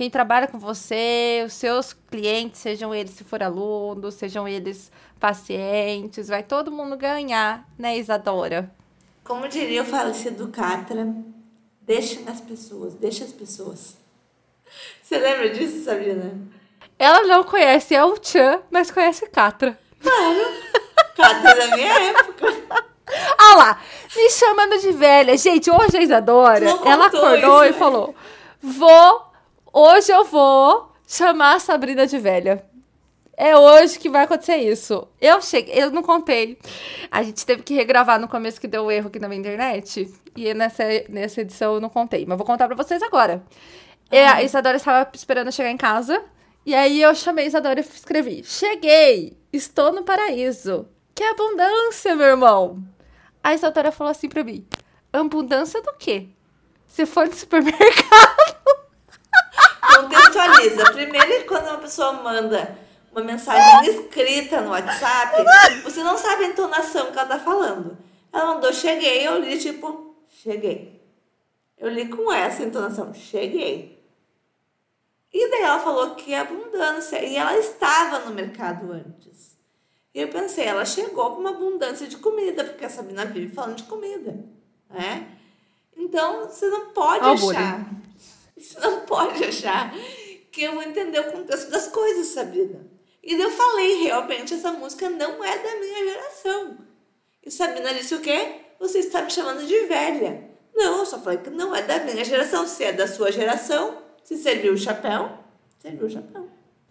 Quem 0.00 0.08
trabalha 0.08 0.46
com 0.46 0.58
você, 0.58 1.42
os 1.44 1.52
seus 1.52 1.92
clientes, 1.92 2.58
sejam 2.58 2.94
eles 2.94 3.10
se 3.10 3.22
for 3.22 3.42
alunos, 3.42 4.14
sejam 4.14 4.48
eles 4.48 4.90
pacientes, 5.20 6.28
vai 6.28 6.42
todo 6.42 6.72
mundo 6.72 6.96
ganhar, 6.96 7.68
né, 7.78 7.98
Isadora? 7.98 8.74
Como 9.22 9.46
diria 9.46 9.82
o 9.82 9.84
falecido 9.84 10.48
Catra, 10.48 11.06
deixem 11.82 12.26
as 12.26 12.40
pessoas, 12.40 12.94
deixa 12.94 13.24
as 13.24 13.32
pessoas. 13.32 13.98
Você 15.02 15.18
lembra 15.18 15.50
disso, 15.50 15.84
Sabrina? 15.84 16.32
Ela 16.98 17.26
não 17.26 17.44
conhece 17.44 17.94
El 17.94 18.16
Chan, 18.22 18.62
mas 18.70 18.90
conhece 18.90 19.28
Catra. 19.28 19.78
Claro. 20.00 20.40
Catra 21.14 21.54
da 21.56 21.76
minha 21.76 21.92
época. 21.92 22.46
Ah 23.36 23.56
lá, 23.56 23.80
me 24.14 24.30
chamando 24.30 24.80
de 24.80 24.92
velha. 24.92 25.36
Gente, 25.36 25.68
hoje 25.68 25.96
a 25.96 26.00
Isadora, 26.00 26.64
ela 26.64 27.06
acordou 27.06 27.64
isso, 27.64 27.74
e 27.74 27.78
falou: 27.78 28.14
Vou, 28.62 29.29
hoje 29.72 30.12
eu 30.12 30.24
vou 30.24 30.92
chamar 31.06 31.56
a 31.56 31.60
Sabrina 31.60 32.06
de 32.06 32.18
velha. 32.18 32.64
É 33.36 33.56
hoje 33.56 33.98
que 33.98 34.10
vai 34.10 34.24
acontecer 34.24 34.56
isso. 34.56 35.08
Eu 35.18 35.40
cheguei, 35.40 35.82
eu 35.82 35.90
não 35.90 36.02
contei. 36.02 36.58
A 37.10 37.22
gente 37.22 37.46
teve 37.46 37.62
que 37.62 37.72
regravar 37.72 38.20
no 38.20 38.28
começo 38.28 38.60
que 38.60 38.68
deu 38.68 38.84
um 38.84 38.90
erro 38.90 39.08
aqui 39.08 39.18
na 39.18 39.28
minha 39.28 39.40
internet. 39.40 40.12
E 40.36 40.52
nessa, 40.52 40.84
nessa 41.08 41.40
edição 41.40 41.74
eu 41.74 41.80
não 41.80 41.88
contei. 41.88 42.26
Mas 42.26 42.36
vou 42.36 42.46
contar 42.46 42.66
pra 42.66 42.76
vocês 42.76 43.02
agora. 43.02 43.42
Ah. 44.10 44.34
A 44.34 44.42
Isadora 44.42 44.76
estava 44.76 45.10
esperando 45.14 45.50
chegar 45.50 45.70
em 45.70 45.76
casa. 45.76 46.22
E 46.66 46.74
aí 46.74 47.00
eu 47.00 47.14
chamei 47.14 47.46
Isadora 47.46 47.80
e 47.80 47.82
escrevi: 47.82 48.44
Cheguei! 48.44 49.38
Estou 49.52 49.92
no 49.92 50.02
paraíso. 50.02 50.86
Que 51.14 51.24
abundância, 51.24 52.14
meu 52.14 52.26
irmão! 52.26 52.82
A 53.42 53.54
Isadora 53.54 53.90
falou 53.90 54.10
assim 54.10 54.28
pra 54.28 54.44
mim: 54.44 54.66
Abundância 55.12 55.80
do 55.80 55.94
quê? 55.94 56.28
Você 56.86 57.06
foi 57.06 57.26
no 57.26 57.34
supermercado? 57.34 58.56
Contextualiza. 60.02 60.92
Primeiro, 60.92 61.46
quando 61.46 61.68
uma 61.68 61.78
pessoa 61.78 62.12
manda 62.12 62.78
uma 63.12 63.22
mensagem 63.22 63.90
escrita 63.90 64.60
no 64.60 64.70
WhatsApp, 64.70 65.42
você 65.82 66.02
não 66.02 66.16
sabe 66.16 66.44
a 66.44 66.48
entonação 66.48 67.10
que 67.10 67.18
ela 67.18 67.28
tá 67.28 67.38
falando. 67.38 67.98
Ela 68.32 68.54
mandou 68.54 68.72
cheguei, 68.72 69.26
eu 69.26 69.38
li 69.40 69.58
tipo, 69.58 70.14
cheguei. 70.28 71.00
Eu 71.76 71.88
li 71.88 72.08
com 72.08 72.32
essa 72.32 72.62
entonação, 72.62 73.12
cheguei. 73.14 74.00
E 75.32 75.50
daí 75.50 75.62
ela 75.62 75.80
falou 75.80 76.14
que 76.14 76.34
é 76.34 76.40
abundância. 76.40 77.24
E 77.24 77.36
ela 77.36 77.56
estava 77.56 78.20
no 78.20 78.34
mercado 78.34 78.92
antes. 78.92 79.56
E 80.12 80.20
eu 80.20 80.28
pensei, 80.28 80.64
ela 80.64 80.84
chegou 80.84 81.34
com 81.34 81.40
uma 81.40 81.50
abundância 81.50 82.06
de 82.06 82.16
comida, 82.16 82.64
porque 82.64 82.84
a 82.84 82.90
Sabina 82.90 83.24
vive 83.24 83.54
falando 83.54 83.76
de 83.76 83.84
comida. 83.84 84.44
Né? 84.88 85.38
Então, 85.96 86.48
você 86.48 86.68
não 86.68 86.90
pode 86.90 87.24
achar. 87.24 87.86
Você 88.60 88.78
não 88.80 89.00
pode 89.00 89.42
achar 89.44 89.94
que 90.52 90.62
eu 90.62 90.74
vou 90.74 90.82
entender 90.82 91.20
o 91.20 91.32
contexto 91.32 91.70
das 91.70 91.88
coisas, 91.88 92.28
Sabina. 92.28 92.86
E 93.22 93.34
eu 93.34 93.50
falei, 93.50 94.02
realmente, 94.02 94.54
essa 94.54 94.72
música 94.72 95.08
não 95.08 95.44
é 95.44 95.58
da 95.58 95.76
minha 95.76 96.06
geração. 96.06 96.78
E 97.44 97.50
Sabina 97.50 97.94
disse 97.94 98.14
o 98.14 98.20
quê? 98.20 98.56
Você 98.78 98.98
está 98.98 99.22
me 99.22 99.30
chamando 99.30 99.66
de 99.66 99.86
velha. 99.86 100.50
Não, 100.74 100.98
eu 100.98 101.06
só 101.06 101.18
falei 101.18 101.38
que 101.38 101.50
não 101.50 101.74
é 101.74 101.82
da 101.82 102.00
minha 102.00 102.24
geração. 102.24 102.66
Se 102.66 102.84
é 102.84 102.92
da 102.92 103.06
sua 103.06 103.32
geração, 103.32 103.98
se 104.22 104.36
serviu 104.36 104.74
o 104.74 104.78
chapéu, 104.78 105.38
serviu 105.78 106.06
o 106.06 106.10
chapéu. 106.10 106.48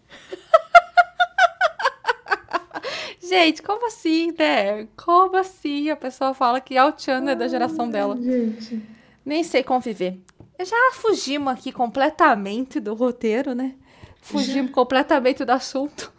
Gente, 3.22 3.62
como 3.62 3.86
assim, 3.86 4.34
né? 4.38 4.88
Como 4.98 5.38
assim 5.38 5.90
a 5.90 5.96
pessoa 5.96 6.34
fala 6.34 6.60
que 6.60 6.78
Altiano 6.78 7.30
é 7.30 7.36
da 7.36 7.48
geração 7.48 7.90
dela? 7.90 8.18
Gente. 8.20 8.82
Nem 9.30 9.44
sei 9.44 9.62
conviver. 9.62 10.18
Já 10.60 10.92
fugimos 10.94 11.54
aqui 11.54 11.72
completamente 11.72 12.80
do 12.80 12.96
roteiro, 12.96 13.54
né? 13.54 13.76
Fugimos 14.20 14.70
Já. 14.70 14.74
completamente 14.74 15.46
do 15.46 15.52
assunto. 15.52 16.12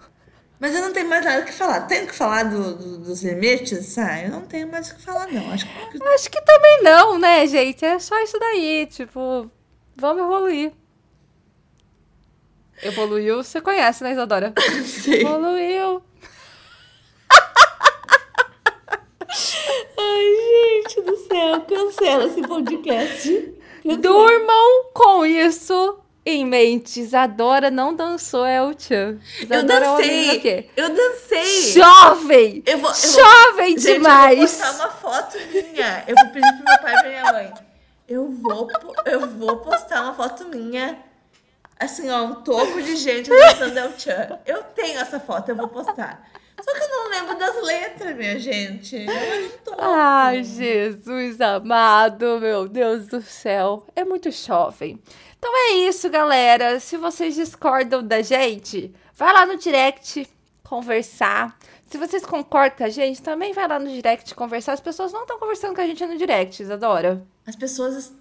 Mas 0.61 0.77
eu 0.77 0.81
não 0.81 0.93
tenho 0.93 1.09
mais 1.09 1.25
nada 1.25 1.43
que 1.43 1.53
falar. 1.53 1.89
Tenho 1.89 2.07
que 2.07 2.15
falar 2.15 2.45
do, 2.45 2.77
do, 2.77 2.99
dos 2.99 3.25
limites? 3.25 3.99
Ah, 3.99 4.23
eu 4.23 4.31
não 4.31 4.43
tenho 4.43 4.71
mais 4.71 4.93
o 4.93 4.95
que 4.95 5.03
falar, 5.03 5.27
não. 5.27 5.51
Acho 5.51 5.67
que... 5.67 6.05
Acho 6.15 6.31
que 6.31 6.41
também 6.43 6.85
não, 6.85 7.19
né, 7.19 7.45
gente? 7.49 7.85
É 7.85 7.99
só 7.99 8.17
isso 8.23 8.39
daí. 8.39 8.87
Tipo, 8.87 9.51
vamos 9.97 10.23
evoluir. 10.23 10.73
Evoluiu, 12.81 13.43
você 13.43 13.61
conhece, 13.61 14.05
né, 14.05 14.13
Isadora? 14.13 14.55
Sim. 14.87 15.15
Evoluiu. 15.15 16.01
Ai, 19.99 20.40
céu, 21.31 21.61
cancela 21.63 22.25
esse 22.25 22.43
podcast. 22.43 23.55
Cancela. 23.83 23.97
Durmam 23.99 24.85
com 24.93 25.25
isso 25.25 25.99
em 26.27 26.45
mente. 26.45 27.01
Isadora 27.01 27.71
não 27.71 27.95
dançou 27.95 28.45
Chan. 28.79 29.19
Isadora 29.41 29.87
eu 29.87 29.97
dancei. 29.97 30.31
É 30.31 30.39
quê? 30.39 30.71
Eu 30.77 30.89
dancei. 30.91 31.73
Jovem! 31.73 32.63
Eu 32.67 32.79
vou, 32.79 32.91
eu 32.91 32.95
Jovem 32.97 33.75
vou, 33.75 33.85
demais! 33.85 34.51
Gente, 34.51 34.61
eu 34.61 34.73
vou 34.73 34.73
postar 34.73 34.73
uma 34.73 34.91
foto 34.91 35.39
minha. 35.53 36.05
Eu 36.07 36.15
vou 36.17 36.33
pedir 36.33 36.53
pro 36.57 36.65
meu 36.65 36.81
pai 36.83 36.95
e 36.95 37.01
pra 37.01 37.09
minha 37.09 37.33
mãe. 37.33 37.55
Eu 38.09 38.29
vou, 38.29 38.69
eu 39.07 39.29
vou 39.29 39.57
postar 39.59 40.03
uma 40.03 40.15
foto 40.15 40.45
minha 40.49 40.99
assim, 41.79 42.11
ó, 42.11 42.25
um 42.25 42.35
topo 42.43 42.83
de 42.83 42.95
gente 42.97 43.31
dançando 43.31 43.79
El 43.79 43.99
Chan. 43.99 44.39
Eu 44.45 44.63
tenho 44.63 45.01
essa 45.01 45.19
foto, 45.19 45.49
eu 45.49 45.57
vou 45.57 45.69
postar. 45.69 46.29
Eu 47.61 47.67
não 47.67 47.67
das 47.67 47.67
letras, 47.67 48.17
minha 48.17 48.39
gente. 48.39 49.07
Ai, 49.79 50.43
Jesus 50.43 51.41
amado, 51.41 52.41
meu 52.41 52.67
Deus 52.67 53.07
do 53.07 53.21
céu. 53.21 53.87
É 53.95 54.05
muito 54.05 54.31
jovem. 54.31 54.99
Então 55.39 55.53
é 55.55 55.73
isso, 55.89 56.09
galera. 56.09 56.81
Se 56.81 56.97
vocês 56.97 57.35
discordam 57.35 58.03
da 58.03 58.23
gente, 58.23 58.95
vai 59.15 59.33
lá 59.33 59.45
no 59.45 59.57
direct, 59.57 60.29
conversar. 60.63 61.59
Se 61.87 61.99
vocês 61.99 62.25
concordam 62.25 62.79
com 62.79 62.85
a 62.85 62.89
gente, 62.89 63.21
também 63.21 63.53
vai 63.53 63.67
lá 63.67 63.79
no 63.79 63.89
direct 63.89 64.35
conversar. 64.35 64.73
As 64.73 64.81
pessoas 64.81 65.13
não 65.13 65.23
estão 65.23 65.39
conversando 65.39 65.75
com 65.75 65.81
a 65.81 65.87
gente 65.87 66.05
no 66.07 66.17
direct, 66.17 66.63
Isadora. 66.63 67.23
As 67.47 67.57
pessoas 67.57 68.13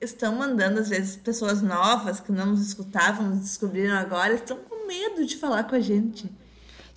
estão 0.00 0.36
mandando, 0.36 0.80
às 0.80 0.88
vezes, 0.88 1.16
pessoas 1.16 1.62
novas 1.62 2.20
que 2.20 2.30
não 2.30 2.46
nos 2.46 2.66
escutavam, 2.66 3.30
nos 3.30 3.40
descobriram 3.40 3.96
agora, 3.96 4.34
estão 4.34 4.56
com 4.58 4.86
medo 4.86 5.24
de 5.24 5.36
falar 5.36 5.64
com 5.64 5.74
a 5.74 5.80
gente. 5.80 6.30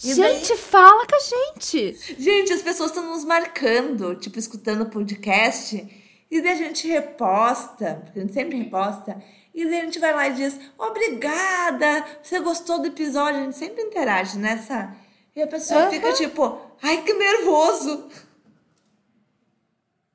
E 0.03 0.13
gente, 0.13 0.47
daí... 0.47 0.57
fala 0.57 1.05
com 1.05 1.15
a 1.15 1.19
gente! 1.19 1.93
Gente, 2.17 2.53
as 2.53 2.61
pessoas 2.61 2.91
estão 2.91 3.09
nos 3.09 3.25
marcando, 3.25 4.15
tipo, 4.15 4.39
escutando 4.39 4.83
o 4.83 4.89
podcast, 4.89 5.85
e 6.31 6.41
daí 6.41 6.53
a 6.53 6.55
gente 6.55 6.87
reposta, 6.87 8.01
porque 8.05 8.19
a 8.19 8.21
gente 8.21 8.33
sempre 8.33 8.57
reposta, 8.57 9.21
e 9.53 9.65
daí 9.65 9.81
a 9.81 9.83
gente 9.83 9.99
vai 9.99 10.13
lá 10.13 10.27
e 10.29 10.33
diz: 10.35 10.57
Obrigada! 10.77 12.05
Você 12.23 12.39
gostou 12.39 12.79
do 12.79 12.87
episódio? 12.87 13.41
A 13.41 13.43
gente 13.43 13.57
sempre 13.57 13.83
interage 13.83 14.37
nessa. 14.37 14.95
E 15.35 15.41
a 15.41 15.47
pessoa 15.47 15.85
uhum. 15.85 15.89
fica 15.89 16.13
tipo: 16.13 16.57
Ai, 16.81 17.01
que 17.03 17.13
nervoso! 17.13 18.09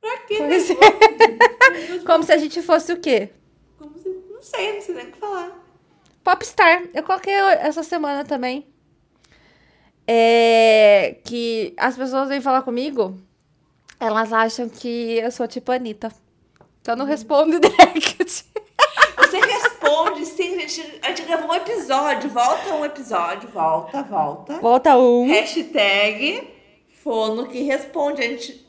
Pra 0.00 0.18
que 0.20 0.40
nervoso? 0.40 0.78
É. 0.80 1.98
Como 2.06 2.24
se 2.24 2.32
a 2.32 2.38
gente 2.38 2.62
fosse 2.62 2.92
o 2.92 3.00
quê? 3.00 3.30
Como 3.78 3.98
se. 3.98 4.08
Não 4.08 4.40
sei, 4.40 4.74
não 4.74 4.80
sei 4.80 4.94
nem 4.94 5.08
o 5.08 5.12
que 5.12 5.18
falar. 5.18 5.62
Popstar. 6.22 6.84
Eu 6.94 7.02
coloquei 7.02 7.34
essa 7.34 7.82
semana 7.82 8.24
também. 8.24 8.73
É. 10.06 11.16
Que 11.24 11.74
as 11.76 11.96
pessoas 11.96 12.28
vêm 12.28 12.40
falar 12.40 12.62
comigo, 12.62 13.18
elas 13.98 14.32
acham 14.32 14.68
que 14.68 15.18
eu 15.18 15.30
sou 15.30 15.46
tipo 15.48 15.72
Anitta. 15.72 16.12
Que 16.82 16.90
eu 16.90 16.96
não 16.96 17.06
respondo 17.06 17.58
direct. 17.60 18.44
Você 19.16 19.40
responde, 19.40 20.26
sim, 20.26 20.60
gente, 20.60 21.00
a 21.02 21.08
gente 21.08 21.22
gravou 21.22 21.50
um 21.50 21.54
episódio. 21.54 22.28
Volta 22.30 22.74
um 22.74 22.84
episódio, 22.84 23.48
volta, 23.48 24.02
volta. 24.02 24.60
Volta 24.60 24.96
um. 24.98 25.26
Hashtag 25.28 26.52
Fono 27.02 27.46
que 27.46 27.62
responde. 27.62 28.22
A 28.22 28.28
gente. 28.28 28.64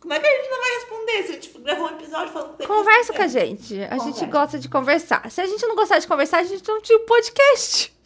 Como 0.00 0.14
é 0.14 0.20
que 0.20 0.26
a 0.26 0.30
gente 0.30 0.48
não 0.50 0.60
vai 0.60 0.70
responder 0.70 1.22
se 1.22 1.30
a 1.30 1.34
gente 1.34 1.58
gravou 1.58 1.86
um 1.86 1.90
episódio 1.90 2.32
falando 2.32 2.56
que 2.56 2.66
Conversa 2.66 3.12
com 3.12 3.22
a 3.22 3.26
gente. 3.26 3.82
A 3.82 3.88
Conversa. 3.88 4.04
gente 4.06 4.30
gosta 4.30 4.58
de 4.58 4.68
conversar. 4.68 5.30
Se 5.30 5.40
a 5.40 5.46
gente 5.46 5.66
não 5.66 5.74
gostar 5.74 5.98
de 5.98 6.06
conversar, 6.06 6.38
a 6.38 6.44
gente 6.44 6.66
não 6.66 6.80
tinha 6.80 6.98
o 6.98 7.02
um 7.02 7.06
podcast. 7.06 7.97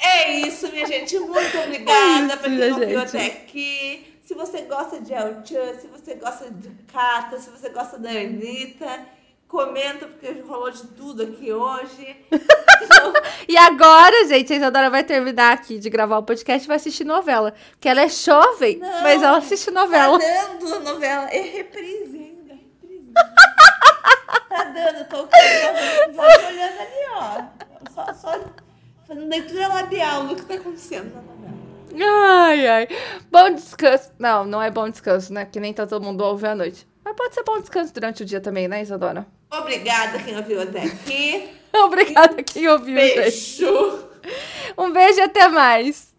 É 0.00 0.32
isso, 0.32 0.70
minha 0.72 0.86
gente. 0.86 1.18
Muito 1.18 1.58
obrigada 1.58 2.32
é 2.32 2.36
por 2.36 2.44
quem 2.50 2.72
ouviu 2.72 3.00
até 3.00 3.26
aqui. 3.26 4.18
Se 4.24 4.34
você 4.34 4.62
gosta 4.62 5.00
de 5.00 5.12
El 5.12 5.44
Chan, 5.44 5.74
se 5.80 5.86
você 5.88 6.14
gosta 6.14 6.50
de 6.50 6.70
Cata, 6.92 7.38
se 7.38 7.50
você 7.50 7.68
gosta 7.68 7.98
da 7.98 8.10
Anitta, 8.10 9.06
comenta, 9.46 10.06
porque 10.06 10.40
rolou 10.42 10.70
de 10.70 10.86
tudo 10.86 11.24
aqui 11.24 11.52
hoje. 11.52 12.16
e 13.48 13.56
agora, 13.56 14.28
gente, 14.28 14.52
a 14.52 14.56
Isadora 14.56 14.88
vai 14.88 15.02
terminar 15.02 15.52
aqui 15.52 15.78
de 15.78 15.90
gravar 15.90 16.18
o 16.18 16.22
podcast 16.22 16.64
e 16.64 16.68
vai 16.68 16.76
assistir 16.76 17.04
novela. 17.04 17.52
Porque 17.70 17.88
ela 17.88 18.02
é 18.02 18.08
jovem, 18.08 18.78
Não, 18.78 19.02
mas 19.02 19.20
ela 19.20 19.38
assiste 19.38 19.70
novela. 19.70 20.18
Tá 20.18 20.26
dando 20.60 20.80
novela. 20.80 21.28
É 21.28 21.40
reprise 21.40 22.16
ainda, 22.16 22.54
reprise. 22.54 23.12
tá 24.48 24.64
dando, 24.64 25.08
tô 25.08 25.28
olhando 26.46 26.80
ali, 26.80 27.06
ó. 27.16 27.42
Só, 27.92 28.14
só 28.14 28.40
fazendo 29.10 29.28
leitura 29.28 29.66
labial 29.66 30.28
do 30.28 30.36
que 30.36 30.42
tá 30.42 30.54
acontecendo 30.54 31.12
na 31.12 31.20
novela. 31.20 32.46
Ai, 32.46 32.66
ai. 32.68 32.88
Bom 33.28 33.50
descanso. 33.52 34.12
Não, 34.16 34.44
não 34.46 34.62
é 34.62 34.70
bom 34.70 34.88
descanso, 34.88 35.32
né? 35.32 35.44
Que 35.44 35.58
nem 35.58 35.74
tá 35.74 35.84
todo 35.84 36.04
mundo 36.04 36.22
ouve 36.22 36.46
à 36.46 36.54
noite. 36.54 36.86
Mas 37.04 37.16
pode 37.16 37.34
ser 37.34 37.42
bom 37.42 37.58
descanso 37.58 37.92
durante 37.92 38.22
o 38.22 38.26
dia 38.26 38.40
também, 38.40 38.68
né, 38.68 38.82
Isadora? 38.82 39.26
Obrigada 39.50 40.20
quem 40.20 40.36
ouviu 40.36 40.62
até 40.62 40.84
aqui. 40.84 41.48
Obrigada 41.74 42.40
quem 42.44 42.68
ouviu. 42.68 42.94
Beijo. 42.94 44.08
Um 44.78 44.92
beijo 44.92 45.18
e 45.18 45.22
até 45.22 45.48
mais. 45.48 46.09